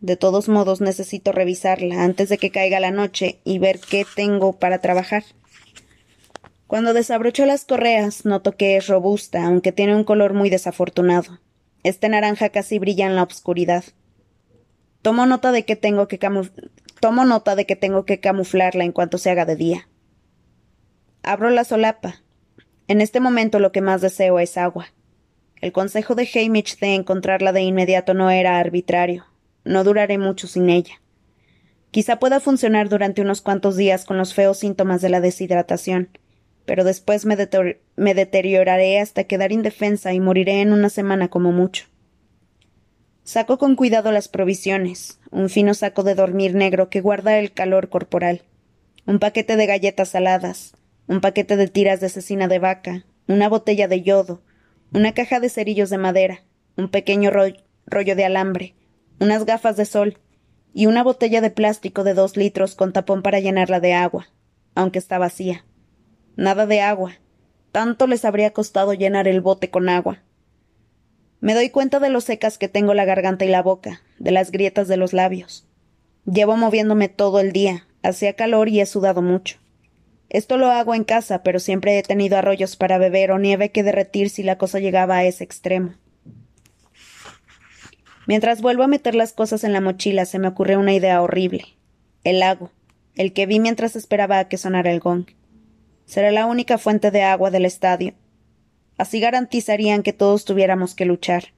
De 0.00 0.16
todos 0.16 0.48
modos 0.48 0.80
necesito 0.80 1.32
revisarla 1.32 2.02
antes 2.02 2.30
de 2.30 2.38
que 2.38 2.50
caiga 2.50 2.80
la 2.80 2.90
noche 2.90 3.40
y 3.44 3.58
ver 3.58 3.78
qué 3.78 4.06
tengo 4.16 4.58
para 4.58 4.78
trabajar. 4.78 5.24
Cuando 6.70 6.94
desabrocho 6.94 7.46
las 7.46 7.64
correas, 7.64 8.24
noto 8.24 8.56
que 8.56 8.76
es 8.76 8.86
robusta, 8.86 9.44
aunque 9.44 9.72
tiene 9.72 9.96
un 9.96 10.04
color 10.04 10.34
muy 10.34 10.50
desafortunado. 10.50 11.40
Este 11.82 12.08
naranja 12.08 12.50
casi 12.50 12.78
brilla 12.78 13.06
en 13.06 13.16
la 13.16 13.24
oscuridad. 13.24 13.82
Tomo 15.02 15.26
nota 15.26 15.50
de 15.50 15.64
que 15.64 15.74
tengo 15.74 16.06
que 16.06 16.20
tomo 17.00 17.24
nota 17.24 17.56
de 17.56 17.66
que 17.66 17.74
tengo 17.74 18.04
que 18.04 18.20
camuflarla 18.20 18.84
en 18.84 18.92
cuanto 18.92 19.18
se 19.18 19.30
haga 19.30 19.46
de 19.46 19.56
día. 19.56 19.88
Abro 21.24 21.50
la 21.50 21.64
solapa. 21.64 22.22
En 22.86 23.00
este 23.00 23.18
momento 23.18 23.58
lo 23.58 23.72
que 23.72 23.80
más 23.80 24.00
deseo 24.00 24.38
es 24.38 24.56
agua. 24.56 24.92
El 25.60 25.72
consejo 25.72 26.14
de 26.14 26.30
Hamish 26.32 26.78
de 26.78 26.94
encontrarla 26.94 27.50
de 27.50 27.62
inmediato 27.62 28.14
no 28.14 28.30
era 28.30 28.60
arbitrario. 28.60 29.26
No 29.64 29.82
duraré 29.82 30.18
mucho 30.18 30.46
sin 30.46 30.70
ella. 30.70 31.02
Quizá 31.90 32.20
pueda 32.20 32.38
funcionar 32.38 32.88
durante 32.88 33.22
unos 33.22 33.40
cuantos 33.40 33.76
días 33.76 34.04
con 34.04 34.18
los 34.18 34.34
feos 34.34 34.58
síntomas 34.58 35.00
de 35.00 35.08
la 35.08 35.20
deshidratación, 35.20 36.10
pero 36.64 36.84
después 36.84 37.26
me, 37.26 37.36
deterioraré 38.14 39.00
hasta 39.00 39.24
quedar 39.24 39.52
indefensa 39.52 40.12
y 40.12 40.20
moriré 40.20 40.60
en 40.60 40.72
una 40.72 40.88
semana 40.88 41.28
como 41.28 41.52
mucho. 41.52 41.86
Saco 43.24 43.58
con 43.58 43.76
cuidado 43.76 44.12
las 44.12 44.28
provisiones, 44.28 45.20
un 45.30 45.48
fino 45.48 45.74
saco 45.74 46.02
de 46.02 46.14
dormir 46.14 46.54
negro 46.54 46.90
que 46.90 47.00
guarda 47.00 47.38
el 47.38 47.52
calor 47.52 47.88
corporal, 47.88 48.42
un 49.06 49.18
paquete 49.18 49.56
de 49.56 49.66
galletas 49.66 50.10
saladas, 50.10 50.74
un 51.06 51.20
paquete 51.20 51.56
de 51.56 51.68
tiras 51.68 52.00
de 52.00 52.08
cecina 52.08 52.48
de 52.48 52.58
vaca, 52.58 53.04
una 53.28 53.48
botella 53.48 53.88
de 53.88 54.02
yodo, 54.02 54.42
una 54.92 55.12
caja 55.12 55.40
de 55.40 55.48
cerillos 55.48 55.90
de 55.90 55.98
madera, 55.98 56.42
un 56.76 56.88
pequeño 56.88 57.30
rollo 57.30 58.16
de 58.16 58.24
alambre, 58.24 58.74
unas 59.20 59.44
gafas 59.44 59.76
de 59.76 59.84
sol 59.84 60.18
y 60.72 60.86
una 60.86 61.02
botella 61.02 61.40
de 61.40 61.50
plástico 61.50 62.04
de 62.04 62.14
dos 62.14 62.36
litros 62.36 62.74
con 62.74 62.92
tapón 62.92 63.22
para 63.22 63.40
llenarla 63.40 63.80
de 63.80 63.94
agua, 63.94 64.28
aunque 64.74 64.98
está 64.98 65.18
vacía. 65.18 65.64
Nada 66.36 66.66
de 66.66 66.80
agua. 66.80 67.18
Tanto 67.72 68.06
les 68.06 68.24
habría 68.24 68.52
costado 68.52 68.94
llenar 68.94 69.28
el 69.28 69.40
bote 69.40 69.70
con 69.70 69.88
agua. 69.88 70.22
Me 71.40 71.54
doy 71.54 71.70
cuenta 71.70 72.00
de 72.00 72.10
lo 72.10 72.20
secas 72.20 72.58
que 72.58 72.68
tengo 72.68 72.94
la 72.94 73.04
garganta 73.04 73.44
y 73.44 73.48
la 73.48 73.62
boca, 73.62 74.02
de 74.18 74.30
las 74.30 74.50
grietas 74.50 74.88
de 74.88 74.96
los 74.96 75.12
labios. 75.12 75.66
Llevo 76.26 76.56
moviéndome 76.56 77.08
todo 77.08 77.40
el 77.40 77.52
día, 77.52 77.86
hacía 78.02 78.34
calor 78.34 78.68
y 78.68 78.80
he 78.80 78.86
sudado 78.86 79.22
mucho. 79.22 79.58
Esto 80.28 80.58
lo 80.58 80.70
hago 80.70 80.94
en 80.94 81.04
casa, 81.04 81.42
pero 81.42 81.58
siempre 81.58 81.98
he 81.98 82.02
tenido 82.02 82.36
arroyos 82.36 82.76
para 82.76 82.98
beber 82.98 83.32
o 83.32 83.38
nieve 83.38 83.70
que 83.70 83.82
derretir 83.82 84.30
si 84.30 84.42
la 84.42 84.58
cosa 84.58 84.78
llegaba 84.78 85.16
a 85.16 85.24
ese 85.24 85.42
extremo. 85.42 85.94
Mientras 88.26 88.60
vuelvo 88.62 88.84
a 88.84 88.88
meter 88.88 89.16
las 89.16 89.32
cosas 89.32 89.64
en 89.64 89.72
la 89.72 89.80
mochila, 89.80 90.24
se 90.26 90.38
me 90.38 90.46
ocurre 90.46 90.76
una 90.76 90.92
idea 90.92 91.20
horrible. 91.20 91.64
El 92.22 92.38
lago, 92.38 92.70
el 93.16 93.32
que 93.32 93.46
vi 93.46 93.58
mientras 93.58 93.96
esperaba 93.96 94.38
a 94.38 94.48
que 94.48 94.56
sonara 94.56 94.92
el 94.92 95.00
gong. 95.00 95.26
Será 96.10 96.32
la 96.32 96.46
única 96.46 96.76
fuente 96.76 97.12
de 97.12 97.22
agua 97.22 97.52
del 97.52 97.64
estadio. 97.64 98.14
Así 98.98 99.20
garantizarían 99.20 100.02
que 100.02 100.12
todos 100.12 100.44
tuviéramos 100.44 100.96
que 100.96 101.04
luchar. 101.04 101.54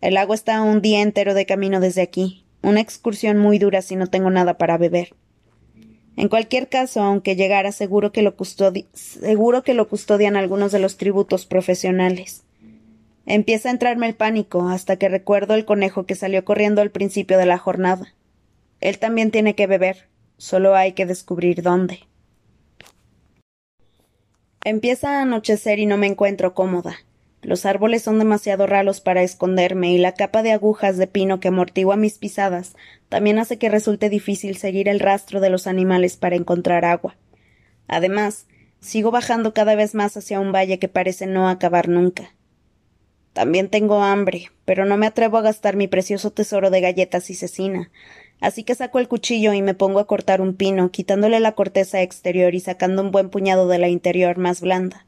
El 0.00 0.14
lago 0.14 0.32
está 0.32 0.62
un 0.62 0.80
día 0.80 1.02
entero 1.02 1.34
de 1.34 1.44
camino 1.44 1.80
desde 1.80 2.00
aquí, 2.00 2.44
una 2.62 2.80
excursión 2.80 3.38
muy 3.38 3.58
dura 3.58 3.82
si 3.82 3.96
no 3.96 4.06
tengo 4.06 4.30
nada 4.30 4.58
para 4.58 4.78
beber. 4.78 5.16
En 6.16 6.28
cualquier 6.28 6.68
caso, 6.68 7.02
aunque 7.02 7.34
llegara, 7.34 7.72
seguro 7.72 8.12
que 8.12 8.22
lo, 8.22 8.36
seguro 8.92 9.64
que 9.64 9.74
lo 9.74 9.88
custodian 9.88 10.36
algunos 10.36 10.70
de 10.70 10.78
los 10.78 10.96
tributos 10.96 11.44
profesionales. 11.44 12.44
Empieza 13.26 13.70
a 13.70 13.72
entrarme 13.72 14.06
el 14.06 14.14
pánico 14.14 14.68
hasta 14.68 14.98
que 14.98 15.08
recuerdo 15.08 15.54
el 15.54 15.64
conejo 15.64 16.06
que 16.06 16.14
salió 16.14 16.44
corriendo 16.44 16.80
al 16.80 16.92
principio 16.92 17.38
de 17.38 17.46
la 17.46 17.58
jornada. 17.58 18.14
Él 18.80 19.00
también 19.00 19.32
tiene 19.32 19.56
que 19.56 19.66
beber, 19.66 20.06
solo 20.36 20.76
hay 20.76 20.92
que 20.92 21.06
descubrir 21.06 21.62
dónde. 21.62 22.08
Empieza 24.62 25.18
a 25.18 25.22
anochecer 25.22 25.78
y 25.78 25.86
no 25.86 25.96
me 25.96 26.06
encuentro 26.06 26.52
cómoda. 26.52 26.98
Los 27.40 27.64
árboles 27.64 28.02
son 28.02 28.18
demasiado 28.18 28.66
raros 28.66 29.00
para 29.00 29.22
esconderme 29.22 29.92
y 29.92 29.98
la 29.98 30.12
capa 30.12 30.42
de 30.42 30.52
agujas 30.52 30.98
de 30.98 31.06
pino 31.06 31.40
que 31.40 31.48
amortigua 31.48 31.96
mis 31.96 32.18
pisadas 32.18 32.74
también 33.08 33.38
hace 33.38 33.56
que 33.56 33.70
resulte 33.70 34.10
difícil 34.10 34.58
seguir 34.58 34.88
el 34.88 35.00
rastro 35.00 35.40
de 35.40 35.48
los 35.48 35.66
animales 35.66 36.18
para 36.18 36.36
encontrar 36.36 36.84
agua. 36.84 37.16
Además, 37.88 38.46
sigo 38.80 39.10
bajando 39.10 39.54
cada 39.54 39.74
vez 39.74 39.94
más 39.94 40.18
hacia 40.18 40.40
un 40.40 40.52
valle 40.52 40.78
que 40.78 40.88
parece 40.88 41.26
no 41.26 41.48
acabar 41.48 41.88
nunca. 41.88 42.34
También 43.32 43.70
tengo 43.70 44.02
hambre, 44.02 44.50
pero 44.66 44.84
no 44.84 44.98
me 44.98 45.06
atrevo 45.06 45.38
a 45.38 45.42
gastar 45.42 45.76
mi 45.76 45.88
precioso 45.88 46.32
tesoro 46.32 46.68
de 46.68 46.82
galletas 46.82 47.30
y 47.30 47.34
cecina, 47.34 47.90
así 48.40 48.64
que 48.64 48.74
saco 48.74 48.98
el 48.98 49.08
cuchillo 49.08 49.52
y 49.52 49.62
me 49.62 49.74
pongo 49.74 49.98
a 50.00 50.06
cortar 50.06 50.40
un 50.40 50.54
pino, 50.54 50.90
quitándole 50.90 51.40
la 51.40 51.52
corteza 51.52 52.02
exterior 52.02 52.54
y 52.54 52.60
sacando 52.60 53.02
un 53.02 53.10
buen 53.10 53.30
puñado 53.30 53.68
de 53.68 53.78
la 53.78 53.88
interior 53.88 54.38
más 54.38 54.60
blanda. 54.60 55.06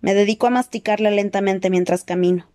Me 0.00 0.14
dedico 0.14 0.46
a 0.46 0.50
masticarla 0.50 1.10
lentamente 1.10 1.70
mientras 1.70 2.04
camino. 2.04 2.46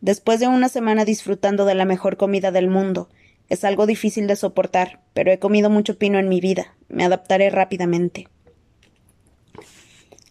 Después 0.00 0.40
de 0.40 0.48
una 0.48 0.68
semana 0.68 1.04
disfrutando 1.04 1.64
de 1.64 1.74
la 1.74 1.84
mejor 1.84 2.16
comida 2.16 2.50
del 2.50 2.68
mundo, 2.68 3.08
es 3.48 3.64
algo 3.64 3.86
difícil 3.86 4.26
de 4.26 4.36
soportar, 4.36 5.00
pero 5.12 5.30
he 5.30 5.38
comido 5.38 5.70
mucho 5.70 5.98
pino 5.98 6.18
en 6.18 6.28
mi 6.28 6.40
vida. 6.40 6.74
Me 6.88 7.04
adaptaré 7.04 7.50
rápidamente. 7.50 8.28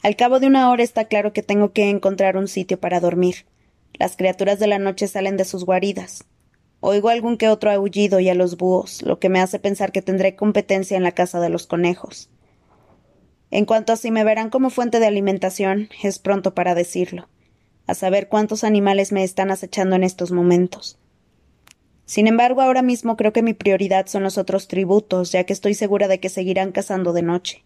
Al 0.04 0.16
cabo 0.16 0.40
de 0.40 0.48
una 0.48 0.72
hora 0.72 0.82
está 0.82 1.06
claro 1.06 1.32
que 1.32 1.44
tengo 1.44 1.72
que 1.74 1.90
encontrar 1.90 2.36
un 2.36 2.48
sitio 2.48 2.80
para 2.80 3.00
dormir. 3.00 3.46
Las 3.94 4.18
criaturas 4.18 4.58
de 4.58 4.66
la 4.66 4.80
noche 4.80 5.08
salen 5.08 5.38
de 5.38 5.46
sus 5.46 5.64
guaridas. 5.64 6.26
Oigo 6.84 7.10
algún 7.10 7.38
que 7.38 7.48
otro 7.48 7.70
aullido 7.70 8.20
y 8.20 8.28
a 8.30 8.34
los 8.34 8.58
búhos, 8.58 9.04
lo 9.04 9.20
que 9.20 9.30
me 9.30 9.40
hace 9.40 9.60
pensar 9.60 9.92
que 9.92 10.02
tendré 10.02 10.36
competencia 10.36 10.98
en 10.98 11.04
la 11.04 11.12
casa 11.12 11.40
de 11.40 11.50
los 11.50 11.68
conejos. 11.68 12.32
En 13.52 13.66
cuanto 13.66 13.94
a 13.94 13.98
si 13.98 14.10
me 14.10 14.24
verán 14.24 14.50
como 14.50 14.72
fuente 14.72 15.00
de 15.00 15.06
alimentación, 15.06 15.90
es 16.02 16.18
pronto 16.18 16.56
para 16.56 16.74
decirlo, 16.74 17.30
a 17.86 17.94
saber 17.94 18.30
cuántos 18.30 18.64
animales 18.64 19.12
me 19.12 19.24
están 19.24 19.52
acechando 19.52 19.96
en 19.96 20.04
estos 20.04 20.32
momentos. 20.32 20.98
Sin 22.06 22.26
embargo, 22.26 22.62
ahora 22.62 22.82
mismo 22.82 23.16
creo 23.16 23.32
que 23.32 23.44
mi 23.44 23.54
prioridad 23.54 24.08
son 24.08 24.24
los 24.24 24.40
otros 24.40 24.68
tributos, 24.68 25.32
ya 25.32 25.44
que 25.44 25.54
estoy 25.54 25.76
segura 25.76 26.08
de 26.08 26.20
que 26.20 26.30
seguirán 26.30 26.72
cazando 26.72 27.14
de 27.14 27.22
noche. 27.22 27.64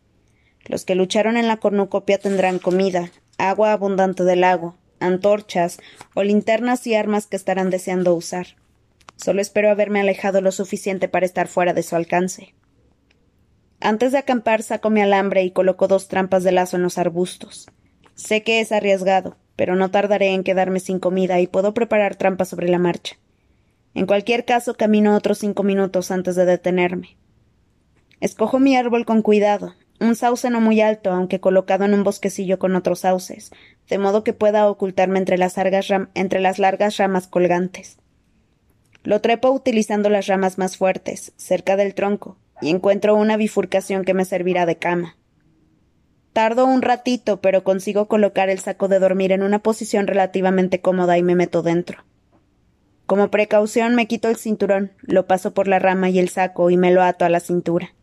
Los 0.65 0.84
que 0.84 0.93
lucharon 0.93 1.38
en 1.38 1.48
la 1.48 1.57
cornucopia 1.57 2.17
tendrán 2.17 2.60
comida, 2.60 3.12
agua 3.38 3.72
abundante 3.72 4.25
del 4.25 4.41
lago, 4.41 4.75
antorchas 5.00 5.77
o 6.15 6.24
linternas 6.24 6.86
y 6.86 6.95
armas 6.95 7.27
que 7.27 7.38
estarán 7.38 7.69
deseando 7.69 8.13
usar. 8.13 8.48
Solo 9.15 9.41
espero 9.41 9.69
haberme 9.69 10.01
alejado 10.01 10.41
lo 10.41 10.51
suficiente 10.51 11.07
para 11.07 11.25
estar 11.25 11.48
fuera 11.48 11.74
de 11.74 11.84
su 11.84 11.95
alcance. 11.95 12.53
Antes 13.79 14.12
de 14.12 14.17
acampar 14.17 14.63
saco 14.63 14.89
mi 14.89 15.01
alambre 15.01 15.43
y 15.43 15.51
coloco 15.51 15.88
dos 15.88 16.07
trampas 16.07 16.43
de 16.43 16.51
lazo 16.51 16.77
en 16.77 16.84
los 16.84 16.98
arbustos. 16.98 17.67
Sé 18.15 18.43
que 18.43 18.60
es 18.62 18.72
arriesgado, 18.72 19.38
pero 19.55 19.75
no 19.75 19.91
tardaré 19.91 20.34
en 20.34 20.43
quedarme 20.43 20.79
sin 20.79 21.00
comida 21.00 21.39
y 21.39 21.48
puedo 21.48 21.74
preparar 21.74 22.15
trampas 22.15 22.50
sobre 22.50 22.69
la 22.69 22.79
marcha. 22.79 23.17
En 23.93 24.05
cualquier 24.05 24.45
caso, 24.45 24.75
camino 24.75 25.15
otros 25.15 25.39
cinco 25.39 25.63
minutos 25.63 26.12
antes 26.12 26.36
de 26.36 26.45
detenerme. 26.45 27.17
Escojo 28.19 28.60
mi 28.60 28.75
árbol 28.75 29.05
con 29.05 29.22
cuidado, 29.22 29.75
un 30.00 30.15
sauce 30.15 30.50
no 30.50 30.60
muy 30.60 30.81
alto, 30.81 31.12
aunque 31.12 31.39
colocado 31.39 31.86
en 31.86 31.93
un 31.93 32.03
bosquecillo 32.03 32.60
con 32.60 32.75
otros 32.75 33.00
sauces, 33.00 33.51
de 33.89 33.98
modo 33.98 34.24
que 34.24 34.34
pueda 34.34 34.69
ocultarme 34.69 35.19
entre 35.19 35.38
las, 35.38 35.55
entre 35.57 36.39
las 36.41 36.60
largas 36.60 36.98
ramas 36.98 37.27
colgantes. 37.27 37.98
Lo 39.05 39.21
trepo 39.21 39.51
utilizando 39.51 40.09
las 40.09 40.25
ramas 40.25 40.57
más 40.57 40.77
fuertes, 40.77 41.31
cerca 41.38 41.75
del 41.75 41.93
tronco, 41.93 42.38
y 42.59 42.71
encuentro 42.71 43.15
una 43.15 43.38
bifurcación 43.38 44.03
que 44.03 44.15
me 44.15 44.25
servirá 44.25 44.65
de 44.65 44.77
cama. 44.77 45.15
Tardo 46.33 46.65
un 46.65 46.81
ratito, 46.81 47.39
pero 47.39 47.63
consigo 47.63 48.07
colocar 48.07 48.50
el 48.50 48.57
saco 48.57 48.88
de 48.88 48.97
dormir 48.97 49.31
en 49.31 49.43
una 49.43 49.59
posición 49.59 50.07
relativamente 50.07 50.81
cómoda 50.81 51.19
y 51.19 51.24
me 51.24 51.35
meto 51.35 51.62
dentro. 51.62 52.03
Como 53.05 53.29
precaución 53.29 53.93
me 53.93 54.07
quito 54.07 54.27
el 54.27 54.38
cinturón, 54.38 54.91
lo 55.03 55.27
paso 55.27 55.53
por 55.53 55.67
la 55.67 55.77
rama 55.77 56.09
y 56.09 56.17
el 56.17 56.29
saco 56.29 56.71
y 56.71 56.77
me 56.77 56.89
lo 56.89 57.03
ato 57.03 57.25
a 57.25 57.29
la 57.29 57.39
cintura. 57.39 57.93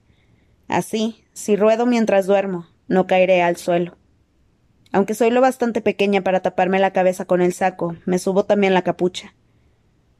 Así, 0.68 1.24
si 1.32 1.56
ruedo 1.56 1.84
mientras 1.84 2.26
duermo, 2.26 2.68
no 2.86 3.08
caeré 3.08 3.42
al 3.42 3.56
suelo. 3.56 3.96
Aunque 4.92 5.14
soy 5.14 5.30
lo 5.30 5.40
bastante 5.40 5.80
pequeña 5.80 6.20
para 6.20 6.40
taparme 6.40 6.78
la 6.78 6.92
cabeza 6.92 7.24
con 7.24 7.42
el 7.42 7.52
saco, 7.52 7.96
me 8.06 8.20
subo 8.20 8.44
también 8.44 8.72
la 8.72 8.82
capucha. 8.82 9.34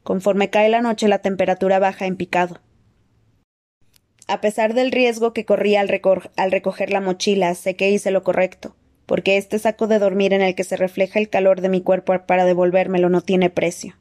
Conforme 0.03 0.51
cae 0.51 0.69
la 0.69 0.83
noche 0.83 1.09
la 1.09 1.21
temperatura 1.21 1.79
baja 1.79 2.07
en 2.07 2.17
picado. 2.17 2.61
A 4.27 4.41
pesar 4.41 4.75
del 4.75 4.93
riesgo 4.93 5.33
que 5.33 5.45
corría 5.45 5.81
al, 5.81 6.51
recoger 6.51 6.91
la 6.91 7.01
mochila, 7.01 7.55
sé 7.55 7.77
que 7.77 7.91
hice 7.91 8.11
lo 8.11 8.23
correcto, 8.23 8.75
porque 9.07 9.37
este 9.37 9.59
saco 9.59 9.87
de 9.87 9.99
dormir 9.99 10.33
en 10.33 10.43
el 10.43 10.55
que 10.55 10.65
se 10.65 10.77
refleja 10.77 11.19
el 11.19 11.29
calor 11.29 11.61
de 11.61 11.69
mi 11.69 11.83
cuerpo 11.83 12.15
para 12.27 12.45
devolvérmelo 12.45 13.09
no 13.09 13.21
tiene 13.21 13.51
precio. 13.51 13.97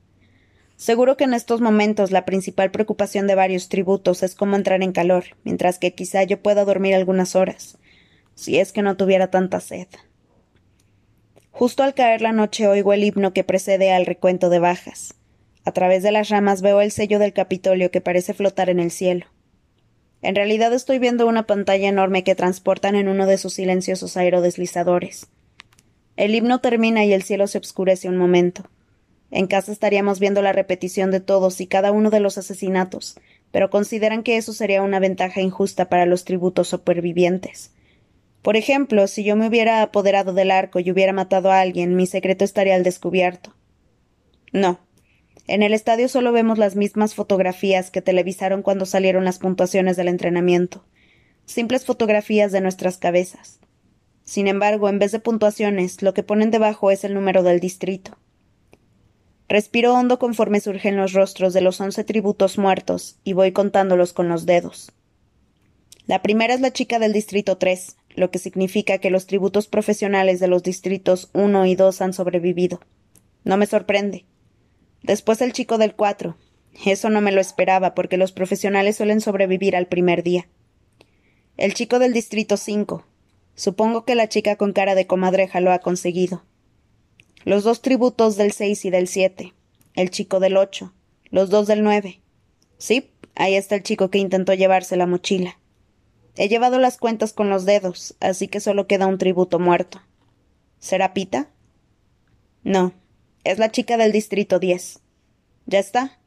Seguro 0.77 1.17
que 1.17 1.25
en 1.25 1.33
estos 1.33 1.61
momentos 1.61 2.11
la 2.11 2.25
principal 2.25 2.71
preocupación 2.71 3.27
de 3.27 3.35
varios 3.35 3.69
tributos 3.69 4.23
es 4.23 4.33
cómo 4.33 4.55
entrar 4.55 4.81
en 4.81 4.93
calor, 4.93 5.25
mientras 5.43 5.77
que 5.77 5.93
quizá 5.93 6.23
yo 6.23 6.41
pueda 6.41 6.65
dormir 6.65 6.95
algunas 6.95 7.35
horas, 7.35 7.77
si 8.33 8.57
es 8.57 8.71
que 8.71 8.81
no 8.81 8.97
tuviera 8.97 9.29
tanta 9.29 9.59
sed. 9.59 9.87
Justo 11.51 11.83
al 11.83 11.93
caer 11.93 12.21
la 12.21 12.31
noche 12.31 12.67
oigo 12.67 12.93
el 12.93 13.03
himno 13.03 13.33
que 13.33 13.43
precede 13.43 13.91
al 13.91 14.05
recuento 14.05 14.49
de 14.49 14.59
bajas. 14.59 15.13
A 15.63 15.71
través 15.71 16.03
de 16.03 16.11
las 16.11 16.29
ramas 16.29 16.61
veo 16.61 16.81
el 16.81 16.91
sello 16.91 17.19
del 17.19 17.33
Capitolio 17.33 17.91
que 17.91 18.01
parece 18.01 18.33
flotar 18.33 18.69
en 18.69 18.79
el 18.79 18.91
cielo. 18.91 19.25
En 20.21 20.35
realidad 20.35 20.73
estoy 20.73 20.99
viendo 20.99 21.27
una 21.27 21.47
pantalla 21.47 21.87
enorme 21.87 22.23
que 22.23 22.35
transportan 22.35 22.95
en 22.95 23.07
uno 23.07 23.25
de 23.25 23.37
sus 23.37 23.53
silenciosos 23.53 24.17
aerodeslizadores. 24.17 25.27
El 26.15 26.35
himno 26.35 26.59
termina 26.59 27.05
y 27.05 27.13
el 27.13 27.23
cielo 27.23 27.47
se 27.47 27.57
oscurece 27.57 28.07
un 28.07 28.17
momento. 28.17 28.69
En 29.31 29.47
casa 29.47 29.71
estaríamos 29.71 30.19
viendo 30.19 30.41
la 30.41 30.51
repetición 30.51 31.09
de 31.09 31.21
todos 31.21 31.61
y 31.61 31.67
cada 31.67 31.91
uno 31.91 32.09
de 32.09 32.19
los 32.19 32.37
asesinatos, 32.37 33.15
pero 33.51 33.69
consideran 33.69 34.23
que 34.23 34.37
eso 34.37 34.53
sería 34.53 34.81
una 34.81 34.99
ventaja 34.99 35.41
injusta 35.41 35.89
para 35.89 36.05
los 36.05 36.25
tributos 36.25 36.67
supervivientes. 36.67 37.71
Por 38.41 38.57
ejemplo, 38.57 39.07
si 39.07 39.23
yo 39.23 39.35
me 39.35 39.47
hubiera 39.47 39.81
apoderado 39.81 40.33
del 40.33 40.51
arco 40.51 40.79
y 40.79 40.91
hubiera 40.91 41.13
matado 41.13 41.51
a 41.51 41.61
alguien, 41.61 41.95
mi 41.95 42.07
secreto 42.07 42.43
estaría 42.43 42.75
al 42.75 42.83
descubierto. 42.83 43.55
No. 44.51 44.79
En 45.47 45.63
el 45.63 45.73
estadio 45.73 46.07
solo 46.07 46.31
vemos 46.31 46.57
las 46.57 46.75
mismas 46.75 47.15
fotografías 47.15 47.91
que 47.91 48.01
televisaron 48.01 48.61
cuando 48.61 48.85
salieron 48.85 49.25
las 49.25 49.39
puntuaciones 49.39 49.97
del 49.97 50.07
entrenamiento. 50.07 50.85
Simples 51.45 51.85
fotografías 51.85 52.51
de 52.51 52.61
nuestras 52.61 52.97
cabezas. 52.97 53.59
Sin 54.23 54.47
embargo, 54.47 54.87
en 54.87 54.99
vez 54.99 55.11
de 55.11 55.19
puntuaciones, 55.19 56.01
lo 56.01 56.13
que 56.13 56.23
ponen 56.23 56.51
debajo 56.51 56.91
es 56.91 57.03
el 57.03 57.13
número 57.13 57.43
del 57.43 57.59
distrito. 57.59 58.17
Respiro 59.49 59.93
hondo 59.93 60.19
conforme 60.19 60.61
surgen 60.61 60.95
los 60.95 61.11
rostros 61.11 61.53
de 61.53 61.59
los 61.59 61.81
once 61.81 62.05
tributos 62.05 62.57
muertos 62.57 63.17
y 63.25 63.33
voy 63.33 63.51
contándolos 63.51 64.13
con 64.13 64.29
los 64.29 64.45
dedos. 64.45 64.93
La 66.07 66.21
primera 66.21 66.53
es 66.53 66.61
la 66.61 66.71
chica 66.71 66.99
del 66.99 67.11
distrito 67.11 67.57
3, 67.57 67.97
lo 68.15 68.31
que 68.31 68.39
significa 68.39 68.99
que 68.99 69.09
los 69.09 69.27
tributos 69.27 69.67
profesionales 69.67 70.39
de 70.39 70.47
los 70.47 70.63
distritos 70.63 71.29
1 71.33 71.65
y 71.65 71.75
2 71.75 72.01
han 72.01 72.13
sobrevivido. 72.13 72.79
No 73.43 73.57
me 73.57 73.65
sorprende. 73.65 74.25
Después 75.03 75.41
el 75.41 75.53
chico 75.53 75.77
del 75.77 75.95
4. 75.95 76.37
Eso 76.85 77.09
no 77.09 77.21
me 77.21 77.31
lo 77.31 77.41
esperaba 77.41 77.93
porque 77.93 78.17
los 78.17 78.31
profesionales 78.31 78.97
suelen 78.97 79.21
sobrevivir 79.21 79.75
al 79.75 79.87
primer 79.87 80.23
día. 80.23 80.47
El 81.57 81.73
chico 81.73 81.99
del 81.99 82.13
distrito 82.13 82.57
5. 82.57 83.05
Supongo 83.55 84.05
que 84.05 84.15
la 84.15 84.29
chica 84.29 84.55
con 84.55 84.73
cara 84.73 84.95
de 84.95 85.07
comadreja 85.07 85.59
lo 85.59 85.71
ha 85.71 85.79
conseguido. 85.79 86.43
Los 87.43 87.63
dos 87.63 87.81
tributos 87.81 88.37
del 88.37 88.51
seis 88.51 88.85
y 88.85 88.89
del 88.89 89.07
siete. 89.07 89.53
El 89.95 90.09
chico 90.09 90.39
del 90.39 90.57
ocho. 90.57 90.93
Los 91.29 91.49
dos 91.49 91.67
del 91.67 91.83
nueve. 91.83 92.21
Sí, 92.77 93.11
ahí 93.35 93.55
está 93.55 93.75
el 93.75 93.83
chico 93.83 94.09
que 94.09 94.19
intentó 94.19 94.53
llevarse 94.53 94.95
la 94.95 95.07
mochila. 95.07 95.59
He 96.35 96.47
llevado 96.47 96.79
las 96.79 96.97
cuentas 96.97 97.33
con 97.33 97.49
los 97.49 97.65
dedos, 97.65 98.15
así 98.19 98.47
que 98.47 98.59
solo 98.59 98.87
queda 98.87 99.07
un 99.07 99.17
tributo 99.17 99.59
muerto. 99.59 100.01
¿Será 100.79 101.13
Pita? 101.13 101.49
No, 102.63 102.93
es 103.43 103.59
la 103.59 103.71
chica 103.71 103.97
del 103.97 104.11
distrito 104.11 104.59
diez. 104.59 104.99
¿Ya 105.65 105.79
está? 105.79 106.19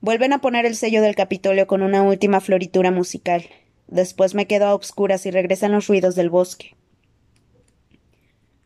Vuelven 0.00 0.32
a 0.32 0.40
poner 0.40 0.66
el 0.66 0.76
sello 0.76 1.00
del 1.00 1.14
Capitolio 1.14 1.66
con 1.66 1.82
una 1.82 2.02
última 2.02 2.40
floritura 2.40 2.90
musical. 2.90 3.44
Después 3.86 4.34
me 4.34 4.46
quedo 4.46 4.66
a 4.66 4.74
obscuras 4.74 5.24
y 5.26 5.30
regresan 5.30 5.72
los 5.72 5.86
ruidos 5.86 6.14
del 6.14 6.30
bosque. 6.30 6.76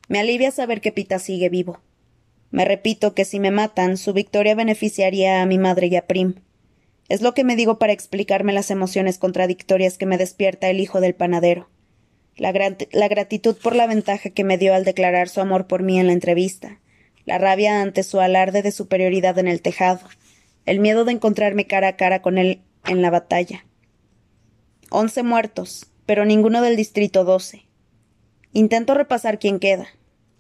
Me 0.09 0.19
alivia 0.19 0.51
saber 0.51 0.81
que 0.81 0.91
Pita 0.91 1.19
sigue 1.19 1.49
vivo. 1.49 1.81
Me 2.51 2.65
repito 2.65 3.15
que 3.15 3.25
si 3.25 3.41
me 3.41 3.51
matan, 3.51 3.97
su 3.99 4.13
victoria 4.15 4.55
beneficiaría 4.55 5.43
a 5.43 5.47
mi 5.47 5.59
madre 5.59 5.89
y 5.89 5.97
a 5.97 6.07
Prim. 6.07 6.37
Es 7.09 7.23
lo 7.23 7.35
que 7.35 7.45
me 7.45 7.57
digo 7.57 7.79
para 7.79 7.93
explicarme 7.93 8.53
las 8.53 8.71
emociones 8.71 9.19
contradictorias 9.19 9.99
que 9.99 10.07
me 10.07 10.19
despierta 10.19 10.71
el 10.71 10.81
hijo 10.81 11.01
del 11.01 11.15
panadero. 11.15 11.69
La, 12.37 12.53
la, 12.53 13.09
gratitud 13.09 13.57
por 13.57 13.75
la 13.75 13.87
ventaja 13.87 14.31
que 14.31 14.45
me 14.45 14.59
dio 14.59 14.75
al 14.75 14.85
declarar 14.85 15.29
su 15.29 15.41
amor 15.41 15.67
por 15.67 15.83
mí 15.83 15.99
en 15.99 16.07
la 16.07 16.13
entrevista, 16.13 16.81
la 17.29 17.37
rabia 17.39 17.83
ante 17.83 18.03
su 18.03 18.21
alarde 18.21 18.63
de 18.63 18.73
superioridad 18.73 19.39
en 19.39 19.49
el 19.49 19.61
tejado, 19.61 20.01
el 20.65 20.81
miedo 20.81 21.05
de 21.05 21.13
encontrarme 21.13 21.67
cara 21.67 21.89
a 21.89 21.97
cara 21.97 22.23
con 22.23 22.39
él 22.39 22.63
en 22.87 23.03
la 23.03 23.11
batalla. 23.11 23.67
Once 24.91 25.23
muertos, 25.23 25.87
pero 26.07 26.25
ninguno 26.25 26.63
del 26.63 26.75
distrito 26.75 27.25
doce. 27.25 27.67
Intento 28.53 28.95
repasar 28.95 29.39
quién 29.39 29.61
queda 29.61 29.89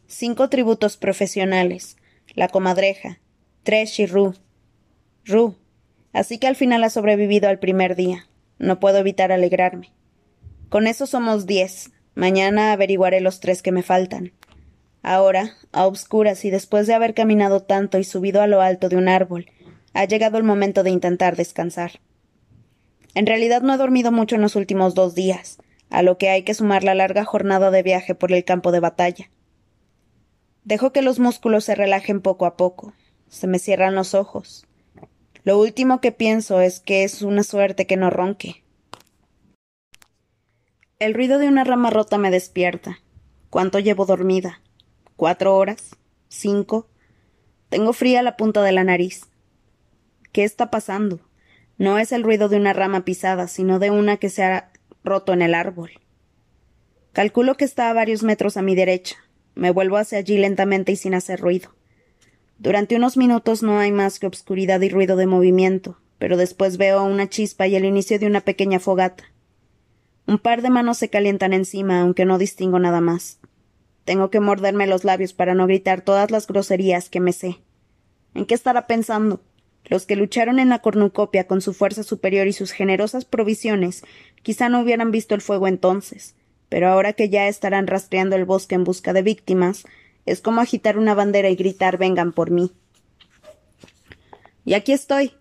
cinco 0.08 0.48
tributos 0.48 0.96
profesionales, 0.96 1.98
la 2.34 2.48
comadreja, 2.48 3.20
Tresh 3.62 4.00
y 4.00 4.06
Ru. 4.06 4.34
Ru. 5.24 5.56
Así 6.14 6.38
que 6.38 6.46
al 6.46 6.56
final 6.56 6.82
ha 6.82 6.88
sobrevivido 6.90 7.50
al 7.50 7.58
primer 7.58 7.94
día. 7.94 8.26
No 8.58 8.80
puedo 8.80 8.96
evitar 8.96 9.30
alegrarme. 9.30 9.92
Con 10.70 10.86
eso 10.86 11.06
somos 11.06 11.46
diez. 11.46 11.90
Mañana 12.14 12.72
averiguaré 12.72 13.20
los 13.20 13.40
tres 13.40 13.60
que 13.60 13.70
me 13.70 13.82
faltan. 13.82 14.32
Ahora, 15.08 15.54
a 15.72 15.86
obscuras 15.86 16.44
y 16.44 16.50
después 16.50 16.86
de 16.86 16.92
haber 16.92 17.14
caminado 17.14 17.62
tanto 17.62 17.96
y 17.98 18.04
subido 18.04 18.42
a 18.42 18.46
lo 18.46 18.60
alto 18.60 18.90
de 18.90 18.96
un 18.96 19.08
árbol, 19.08 19.46
ha 19.94 20.04
llegado 20.04 20.36
el 20.36 20.44
momento 20.44 20.82
de 20.82 20.90
intentar 20.90 21.34
descansar. 21.34 21.92
En 23.14 23.24
realidad 23.24 23.62
no 23.62 23.72
he 23.72 23.78
dormido 23.78 24.12
mucho 24.12 24.34
en 24.34 24.42
los 24.42 24.54
últimos 24.54 24.94
dos 24.94 25.14
días, 25.14 25.56
a 25.88 26.02
lo 26.02 26.18
que 26.18 26.28
hay 26.28 26.42
que 26.42 26.52
sumar 26.52 26.84
la 26.84 26.94
larga 26.94 27.24
jornada 27.24 27.70
de 27.70 27.82
viaje 27.82 28.14
por 28.14 28.32
el 28.32 28.44
campo 28.44 28.70
de 28.70 28.80
batalla. 28.80 29.30
Dejo 30.64 30.92
que 30.92 31.00
los 31.00 31.18
músculos 31.20 31.64
se 31.64 31.74
relajen 31.74 32.20
poco 32.20 32.44
a 32.44 32.58
poco. 32.58 32.92
Se 33.30 33.46
me 33.46 33.58
cierran 33.58 33.94
los 33.94 34.12
ojos. 34.12 34.66
Lo 35.42 35.58
último 35.58 36.02
que 36.02 36.12
pienso 36.12 36.60
es 36.60 36.80
que 36.80 37.04
es 37.04 37.22
una 37.22 37.44
suerte 37.44 37.86
que 37.86 37.96
no 37.96 38.10
ronque. 38.10 38.62
El 40.98 41.14
ruido 41.14 41.38
de 41.38 41.48
una 41.48 41.64
rama 41.64 41.88
rota 41.88 42.18
me 42.18 42.30
despierta. 42.30 42.98
¿Cuánto 43.48 43.78
llevo 43.78 44.04
dormida? 44.04 44.60
¿Cuatro 45.18 45.56
horas? 45.56 45.96
¿Cinco? 46.28 46.86
Tengo 47.70 47.92
fría 47.92 48.22
la 48.22 48.36
punta 48.36 48.62
de 48.62 48.70
la 48.70 48.84
nariz. 48.84 49.22
¿Qué 50.30 50.44
está 50.44 50.70
pasando? 50.70 51.18
No 51.76 51.98
es 51.98 52.12
el 52.12 52.22
ruido 52.22 52.48
de 52.48 52.56
una 52.56 52.72
rama 52.72 53.04
pisada, 53.04 53.48
sino 53.48 53.80
de 53.80 53.90
una 53.90 54.18
que 54.18 54.30
se 54.30 54.44
ha 54.44 54.70
roto 55.02 55.32
en 55.32 55.42
el 55.42 55.54
árbol. 55.54 55.90
Calculo 57.12 57.56
que 57.56 57.64
está 57.64 57.90
a 57.90 57.94
varios 57.94 58.22
metros 58.22 58.56
a 58.56 58.62
mi 58.62 58.76
derecha. 58.76 59.16
Me 59.56 59.72
vuelvo 59.72 59.96
hacia 59.96 60.18
allí 60.18 60.38
lentamente 60.38 60.92
y 60.92 60.96
sin 60.96 61.14
hacer 61.14 61.40
ruido. 61.40 61.74
Durante 62.58 62.94
unos 62.94 63.16
minutos 63.16 63.64
no 63.64 63.80
hay 63.80 63.90
más 63.90 64.20
que 64.20 64.28
obscuridad 64.28 64.80
y 64.82 64.88
ruido 64.88 65.16
de 65.16 65.26
movimiento, 65.26 65.98
pero 66.20 66.36
después 66.36 66.76
veo 66.76 67.02
una 67.02 67.28
chispa 67.28 67.66
y 67.66 67.74
el 67.74 67.84
inicio 67.84 68.20
de 68.20 68.28
una 68.28 68.42
pequeña 68.42 68.78
fogata. 68.78 69.24
Un 70.28 70.38
par 70.38 70.62
de 70.62 70.70
manos 70.70 70.96
se 70.96 71.10
calientan 71.10 71.54
encima, 71.54 72.02
aunque 72.02 72.24
no 72.24 72.38
distingo 72.38 72.78
nada 72.78 73.00
más. 73.00 73.40
Tengo 74.08 74.30
que 74.30 74.40
morderme 74.40 74.86
los 74.86 75.04
labios 75.04 75.34
para 75.34 75.52
no 75.52 75.66
gritar 75.66 76.00
todas 76.00 76.30
las 76.30 76.46
groserías 76.46 77.10
que 77.10 77.20
me 77.20 77.34
sé. 77.34 77.58
¿En 78.32 78.46
qué 78.46 78.54
estará 78.54 78.86
pensando? 78.86 79.42
Los 79.84 80.06
que 80.06 80.16
lucharon 80.16 80.58
en 80.58 80.70
la 80.70 80.78
cornucopia 80.78 81.46
con 81.46 81.60
su 81.60 81.74
fuerza 81.74 82.02
superior 82.02 82.46
y 82.46 82.54
sus 82.54 82.70
generosas 82.70 83.26
provisiones 83.26 84.04
quizá 84.42 84.70
no 84.70 84.80
hubieran 84.80 85.10
visto 85.10 85.34
el 85.34 85.42
fuego 85.42 85.68
entonces, 85.68 86.36
pero 86.70 86.88
ahora 86.88 87.12
que 87.12 87.28
ya 87.28 87.48
estarán 87.48 87.86
rastreando 87.86 88.34
el 88.34 88.46
bosque 88.46 88.76
en 88.76 88.84
busca 88.84 89.12
de 89.12 89.20
víctimas, 89.20 89.84
es 90.24 90.40
como 90.40 90.62
agitar 90.62 90.96
una 90.96 91.12
bandera 91.12 91.50
y 91.50 91.56
gritar 91.56 91.98
vengan 91.98 92.32
por 92.32 92.50
mí. 92.50 92.72
Y 94.64 94.72
aquí 94.72 94.92
estoy, 94.92 95.34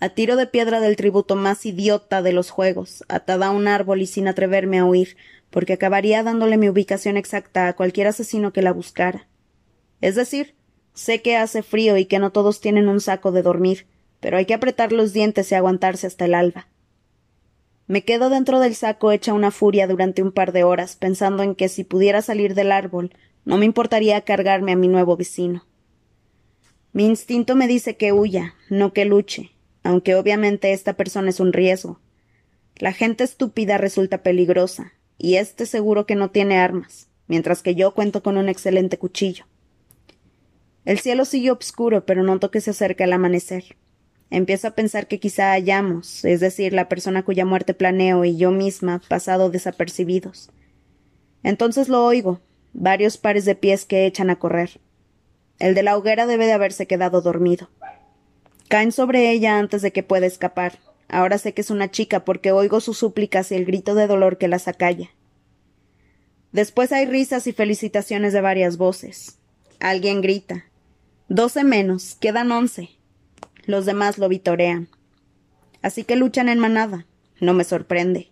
a 0.00 0.08
tiro 0.08 0.36
de 0.36 0.46
piedra 0.46 0.80
del 0.80 0.96
tributo 0.96 1.36
más 1.36 1.66
idiota 1.66 2.22
de 2.22 2.32
los 2.32 2.48
juegos, 2.48 3.04
atada 3.08 3.48
a 3.48 3.50
un 3.50 3.68
árbol 3.68 4.00
y 4.00 4.06
sin 4.06 4.28
atreverme 4.28 4.78
a 4.78 4.86
huir, 4.86 5.18
porque 5.54 5.74
acabaría 5.74 6.24
dándole 6.24 6.56
mi 6.56 6.68
ubicación 6.68 7.16
exacta 7.16 7.68
a 7.68 7.76
cualquier 7.76 8.08
asesino 8.08 8.52
que 8.52 8.60
la 8.60 8.72
buscara. 8.72 9.28
Es 10.00 10.16
decir, 10.16 10.56
sé 10.94 11.22
que 11.22 11.36
hace 11.36 11.62
frío 11.62 11.96
y 11.96 12.06
que 12.06 12.18
no 12.18 12.32
todos 12.32 12.60
tienen 12.60 12.88
un 12.88 13.00
saco 13.00 13.30
de 13.30 13.42
dormir, 13.42 13.86
pero 14.18 14.36
hay 14.36 14.46
que 14.46 14.54
apretar 14.54 14.90
los 14.90 15.12
dientes 15.12 15.52
y 15.52 15.54
aguantarse 15.54 16.08
hasta 16.08 16.24
el 16.24 16.34
alba. 16.34 16.66
Me 17.86 18.04
quedo 18.04 18.30
dentro 18.30 18.58
del 18.58 18.74
saco 18.74 19.12
hecha 19.12 19.32
una 19.32 19.52
furia 19.52 19.86
durante 19.86 20.22
un 20.22 20.32
par 20.32 20.50
de 20.50 20.64
horas, 20.64 20.96
pensando 20.96 21.44
en 21.44 21.54
que 21.54 21.68
si 21.68 21.84
pudiera 21.84 22.20
salir 22.20 22.56
del 22.56 22.72
árbol, 22.72 23.14
no 23.44 23.56
me 23.56 23.64
importaría 23.64 24.20
cargarme 24.22 24.72
a 24.72 24.76
mi 24.76 24.88
nuevo 24.88 25.16
vecino. 25.16 25.64
Mi 26.92 27.06
instinto 27.06 27.54
me 27.54 27.68
dice 27.68 27.96
que 27.96 28.12
huya, 28.12 28.56
no 28.70 28.92
que 28.92 29.04
luche, 29.04 29.52
aunque 29.84 30.16
obviamente 30.16 30.72
esta 30.72 30.94
persona 30.94 31.30
es 31.30 31.38
un 31.38 31.52
riesgo. 31.52 32.00
La 32.74 32.92
gente 32.92 33.22
estúpida 33.22 33.78
resulta 33.78 34.24
peligrosa, 34.24 34.94
y 35.18 35.36
este 35.36 35.66
seguro 35.66 36.06
que 36.06 36.14
no 36.14 36.30
tiene 36.30 36.58
armas, 36.58 37.08
mientras 37.26 37.62
que 37.62 37.74
yo 37.74 37.94
cuento 37.94 38.22
con 38.22 38.36
un 38.36 38.48
excelente 38.48 38.98
cuchillo. 38.98 39.46
El 40.84 40.98
cielo 40.98 41.24
sigue 41.24 41.50
obscuro, 41.50 42.04
pero 42.04 42.22
noto 42.22 42.50
que 42.50 42.60
se 42.60 42.70
acerca 42.70 43.04
el 43.04 43.12
amanecer. 43.12 43.76
Empiezo 44.30 44.68
a 44.68 44.72
pensar 44.72 45.06
que 45.06 45.20
quizá 45.20 45.52
hayamos, 45.52 46.24
es 46.24 46.40
decir, 46.40 46.72
la 46.72 46.88
persona 46.88 47.24
cuya 47.24 47.44
muerte 47.44 47.72
planeo 47.72 48.24
y 48.24 48.36
yo 48.36 48.50
misma, 48.50 49.00
pasado 49.08 49.50
desapercibidos. 49.50 50.50
Entonces 51.42 51.88
lo 51.88 52.04
oigo, 52.04 52.40
varios 52.72 53.16
pares 53.16 53.44
de 53.44 53.54
pies 53.54 53.84
que 53.84 54.06
echan 54.06 54.30
a 54.30 54.38
correr. 54.38 54.80
El 55.58 55.74
de 55.74 55.82
la 55.82 55.96
hoguera 55.96 56.26
debe 56.26 56.46
de 56.46 56.52
haberse 56.52 56.86
quedado 56.86 57.22
dormido. 57.22 57.70
Caen 58.68 58.92
sobre 58.92 59.30
ella 59.30 59.58
antes 59.58 59.82
de 59.82 59.92
que 59.92 60.02
pueda 60.02 60.26
escapar. 60.26 60.78
Ahora 61.08 61.38
sé 61.38 61.54
que 61.54 61.60
es 61.60 61.70
una 61.70 61.90
chica 61.90 62.24
porque 62.24 62.52
oigo 62.52 62.80
sus 62.80 62.98
súplicas 62.98 63.52
y 63.52 63.54
el 63.54 63.64
grito 63.64 63.94
de 63.94 64.06
dolor 64.06 64.38
que 64.38 64.48
las 64.48 64.68
acalla. 64.68 65.10
Después 66.52 66.92
hay 66.92 67.06
risas 67.06 67.46
y 67.46 67.52
felicitaciones 67.52 68.32
de 68.32 68.40
varias 68.40 68.76
voces. 68.76 69.38
Alguien 69.80 70.20
grita. 70.20 70.64
Doce 71.28 71.64
menos, 71.64 72.16
quedan 72.20 72.52
once. 72.52 72.90
Los 73.66 73.86
demás 73.86 74.18
lo 74.18 74.28
vitorean. 74.28 74.88
Así 75.82 76.04
que 76.04 76.16
luchan 76.16 76.48
en 76.48 76.58
manada. 76.58 77.06
No 77.40 77.54
me 77.54 77.64
sorprende. 77.64 78.30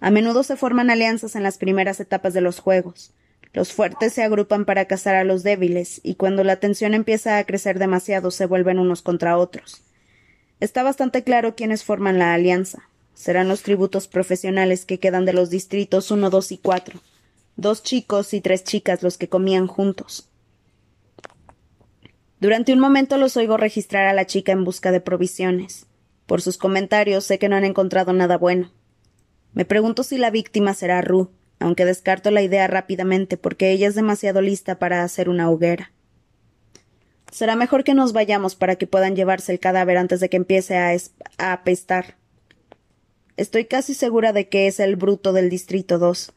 A 0.00 0.10
menudo 0.10 0.42
se 0.42 0.56
forman 0.56 0.90
alianzas 0.90 1.36
en 1.36 1.42
las 1.42 1.58
primeras 1.58 2.00
etapas 2.00 2.32
de 2.32 2.40
los 2.40 2.60
juegos. 2.60 3.12
Los 3.52 3.72
fuertes 3.72 4.12
se 4.12 4.22
agrupan 4.22 4.64
para 4.64 4.84
cazar 4.84 5.16
a 5.16 5.24
los 5.24 5.42
débiles, 5.42 6.00
y 6.04 6.14
cuando 6.14 6.44
la 6.44 6.56
tensión 6.56 6.94
empieza 6.94 7.38
a 7.38 7.44
crecer 7.44 7.78
demasiado 7.78 8.30
se 8.30 8.46
vuelven 8.46 8.78
unos 8.78 9.02
contra 9.02 9.36
otros. 9.36 9.82
Está 10.60 10.82
bastante 10.82 11.24
claro 11.24 11.56
quiénes 11.56 11.84
forman 11.84 12.18
la 12.18 12.34
alianza. 12.34 12.88
Serán 13.14 13.48
los 13.48 13.62
tributos 13.62 14.08
profesionales 14.08 14.84
que 14.84 14.98
quedan 14.98 15.24
de 15.24 15.32
los 15.32 15.50
distritos 15.50 16.10
uno, 16.10 16.30
dos 16.30 16.52
y 16.52 16.58
cuatro. 16.58 17.00
Dos 17.56 17.82
chicos 17.82 18.34
y 18.34 18.40
tres 18.40 18.64
chicas 18.64 19.02
los 19.02 19.18
que 19.18 19.28
comían 19.28 19.66
juntos. 19.66 20.28
Durante 22.40 22.72
un 22.72 22.80
momento 22.80 23.16
los 23.18 23.36
oigo 23.36 23.56
registrar 23.56 24.06
a 24.06 24.14
la 24.14 24.26
chica 24.26 24.52
en 24.52 24.64
busca 24.64 24.92
de 24.92 25.00
provisiones. 25.00 25.86
Por 26.26 26.42
sus 26.42 26.56
comentarios 26.56 27.24
sé 27.24 27.38
que 27.38 27.48
no 27.48 27.56
han 27.56 27.64
encontrado 27.64 28.12
nada 28.12 28.38
bueno. 28.38 28.70
Me 29.52 29.64
pregunto 29.64 30.02
si 30.02 30.16
la 30.16 30.30
víctima 30.30 30.74
será 30.74 31.00
Ru, 31.02 31.30
aunque 31.58 31.84
descarto 31.84 32.30
la 32.30 32.42
idea 32.42 32.66
rápidamente 32.66 33.36
porque 33.36 33.72
ella 33.72 33.88
es 33.88 33.94
demasiado 33.94 34.40
lista 34.40 34.78
para 34.78 35.02
hacer 35.02 35.28
una 35.28 35.50
hoguera. 35.50 35.90
Será 37.30 37.56
mejor 37.56 37.84
que 37.84 37.94
nos 37.94 38.12
vayamos 38.12 38.54
para 38.54 38.76
que 38.76 38.86
puedan 38.86 39.16
llevarse 39.16 39.52
el 39.52 39.60
cadáver 39.60 39.96
antes 39.96 40.20
de 40.20 40.28
que 40.28 40.36
empiece 40.36 40.76
a, 40.76 40.96
apestar. 41.38 42.16
Estoy 43.36 43.64
casi 43.64 43.94
segura 43.94 44.32
de 44.32 44.48
que 44.48 44.66
es 44.66 44.80
el 44.80 44.96
bruto 44.96 45.32
del 45.32 45.48
Distrito 45.48 45.98
2. 45.98 46.32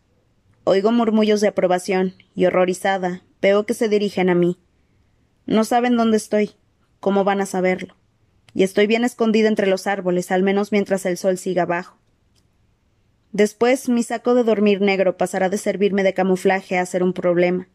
Oigo 0.66 0.92
murmullos 0.92 1.42
de 1.42 1.50
aprobación 1.50 2.14
y, 2.36 2.46
horrorizada, 2.46 3.24
veo 3.42 3.66
que 3.66 3.74
se 3.74 3.90
dirigen 3.90 4.30
a 4.30 4.36
mí. 4.36 4.58
No 5.46 5.64
saben 5.64 5.98
dónde 5.98 6.18
estoy. 6.18 6.52
¿Cómo 7.00 7.26
van 7.26 7.42
a 7.42 7.46
saberlo? 7.46 7.96
y 8.54 8.64
estoy 8.64 8.88
bien 8.88 9.04
escondida 9.04 9.48
entre 9.48 9.68
los 9.68 9.88
árboles, 9.88 10.32
al 10.32 10.44
menos 10.44 10.72
mientras 10.72 11.06
el 11.06 11.18
sol 11.18 11.38
siga 11.38 11.64
abajo. 11.64 11.98
Después 13.32 13.90
mi 13.90 14.04
saco 14.04 14.36
de 14.36 14.44
dormir 14.44 14.82
negro 14.82 15.18
pasará 15.18 15.50
de 15.50 15.58
servirme 15.58 16.04
de 16.04 16.14
camuflaje 16.14 16.78
a 16.78 16.86
ser 16.86 17.02
un 17.02 17.14
problema. 17.14 17.68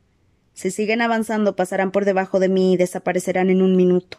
Si 0.59 0.73
siguen 0.73 1.03
avanzando 1.03 1.55
pasarán 1.55 1.93
por 1.93 2.05
debajo 2.05 2.41
de 2.41 2.49
mí 2.49 2.73
y 2.73 2.77
desaparecerán 2.77 3.49
en 3.49 3.63
un 3.63 3.77
minuto. 3.77 4.19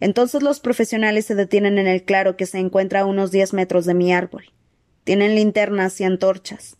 Entonces 0.00 0.42
los 0.42 0.58
profesionales 0.58 1.24
se 1.24 1.36
detienen 1.36 1.78
en 1.78 1.86
el 1.86 2.02
claro 2.02 2.36
que 2.36 2.46
se 2.46 2.58
encuentra 2.58 3.02
a 3.02 3.04
unos 3.04 3.30
diez 3.30 3.52
metros 3.52 3.86
de 3.86 3.94
mi 3.94 4.12
árbol. 4.12 4.46
Tienen 5.04 5.36
linternas 5.36 6.00
y 6.00 6.04
antorchas. 6.04 6.78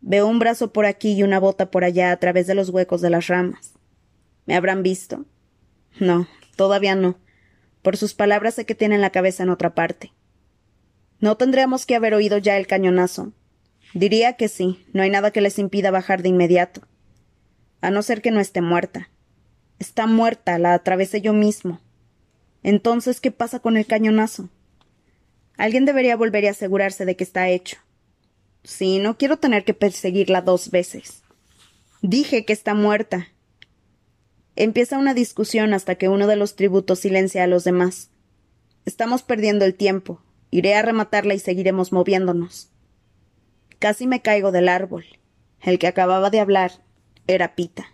Veo 0.00 0.26
un 0.26 0.40
brazo 0.40 0.72
por 0.72 0.84
aquí 0.84 1.12
y 1.12 1.22
una 1.22 1.38
bota 1.38 1.70
por 1.70 1.84
allá 1.84 2.10
a 2.10 2.16
través 2.16 2.48
de 2.48 2.56
los 2.56 2.70
huecos 2.70 3.02
de 3.02 3.10
las 3.10 3.28
ramas. 3.28 3.74
¿Me 4.46 4.56
habrán 4.56 4.82
visto? 4.82 5.24
No, 6.00 6.26
todavía 6.56 6.96
no 6.96 7.20
por 7.82 7.96
sus 7.96 8.14
palabras 8.14 8.54
sé 8.54 8.66
que 8.66 8.74
tienen 8.74 9.00
la 9.00 9.10
cabeza 9.10 9.44
en 9.44 9.48
otra 9.48 9.76
parte. 9.76 10.12
No 11.20 11.36
tendríamos 11.36 11.86
que 11.86 11.94
haber 11.94 12.14
oído 12.14 12.36
ya 12.38 12.56
el 12.56 12.66
cañonazo. 12.66 13.32
Diría 13.94 14.32
que 14.32 14.48
sí, 14.48 14.84
no 14.92 15.04
hay 15.04 15.10
nada 15.10 15.30
que 15.30 15.40
les 15.40 15.56
impida 15.60 15.92
bajar 15.92 16.20
de 16.20 16.30
inmediato. 16.30 16.82
A 17.80 17.90
no 17.90 18.02
ser 18.02 18.22
que 18.22 18.30
no 18.30 18.40
esté 18.40 18.60
muerta. 18.60 19.10
Está 19.78 20.06
muerta, 20.06 20.58
la 20.58 20.74
atravesé 20.74 21.20
yo 21.20 21.32
mismo. 21.32 21.80
Entonces, 22.62 23.20
¿qué 23.20 23.30
pasa 23.30 23.60
con 23.60 23.76
el 23.76 23.86
cañonazo? 23.86 24.50
Alguien 25.56 25.84
debería 25.84 26.16
volver 26.16 26.44
y 26.44 26.48
asegurarse 26.48 27.04
de 27.04 27.16
que 27.16 27.24
está 27.24 27.48
hecho. 27.48 27.78
Sí, 28.64 28.98
no 28.98 29.16
quiero 29.16 29.38
tener 29.38 29.64
que 29.64 29.74
perseguirla 29.74 30.42
dos 30.42 30.70
veces. 30.70 31.22
Dije 32.02 32.44
que 32.44 32.52
está 32.52 32.74
muerta, 32.74 33.28
Empieza 34.56 34.98
una 34.98 35.14
discusión 35.14 35.72
hasta 35.72 35.94
que 35.94 36.10
uno 36.10 36.26
de 36.26 36.36
los 36.36 36.54
tributos 36.54 36.98
silencia 36.98 37.44
a 37.44 37.46
los 37.46 37.64
demás. 37.64 38.10
Estamos 38.84 39.22
perdiendo 39.22 39.64
el 39.64 39.74
tiempo. 39.74 40.20
Iré 40.50 40.74
a 40.74 40.82
rematarla 40.82 41.32
y 41.32 41.38
seguiremos 41.38 41.92
moviéndonos. 41.92 42.68
Casi 43.78 44.06
me 44.06 44.20
caigo 44.20 44.52
del 44.52 44.68
árbol. 44.68 45.06
El 45.62 45.78
que 45.78 45.86
acababa 45.86 46.28
de 46.28 46.40
hablar 46.40 46.72
era 47.30 47.54
Pita. 47.54 47.86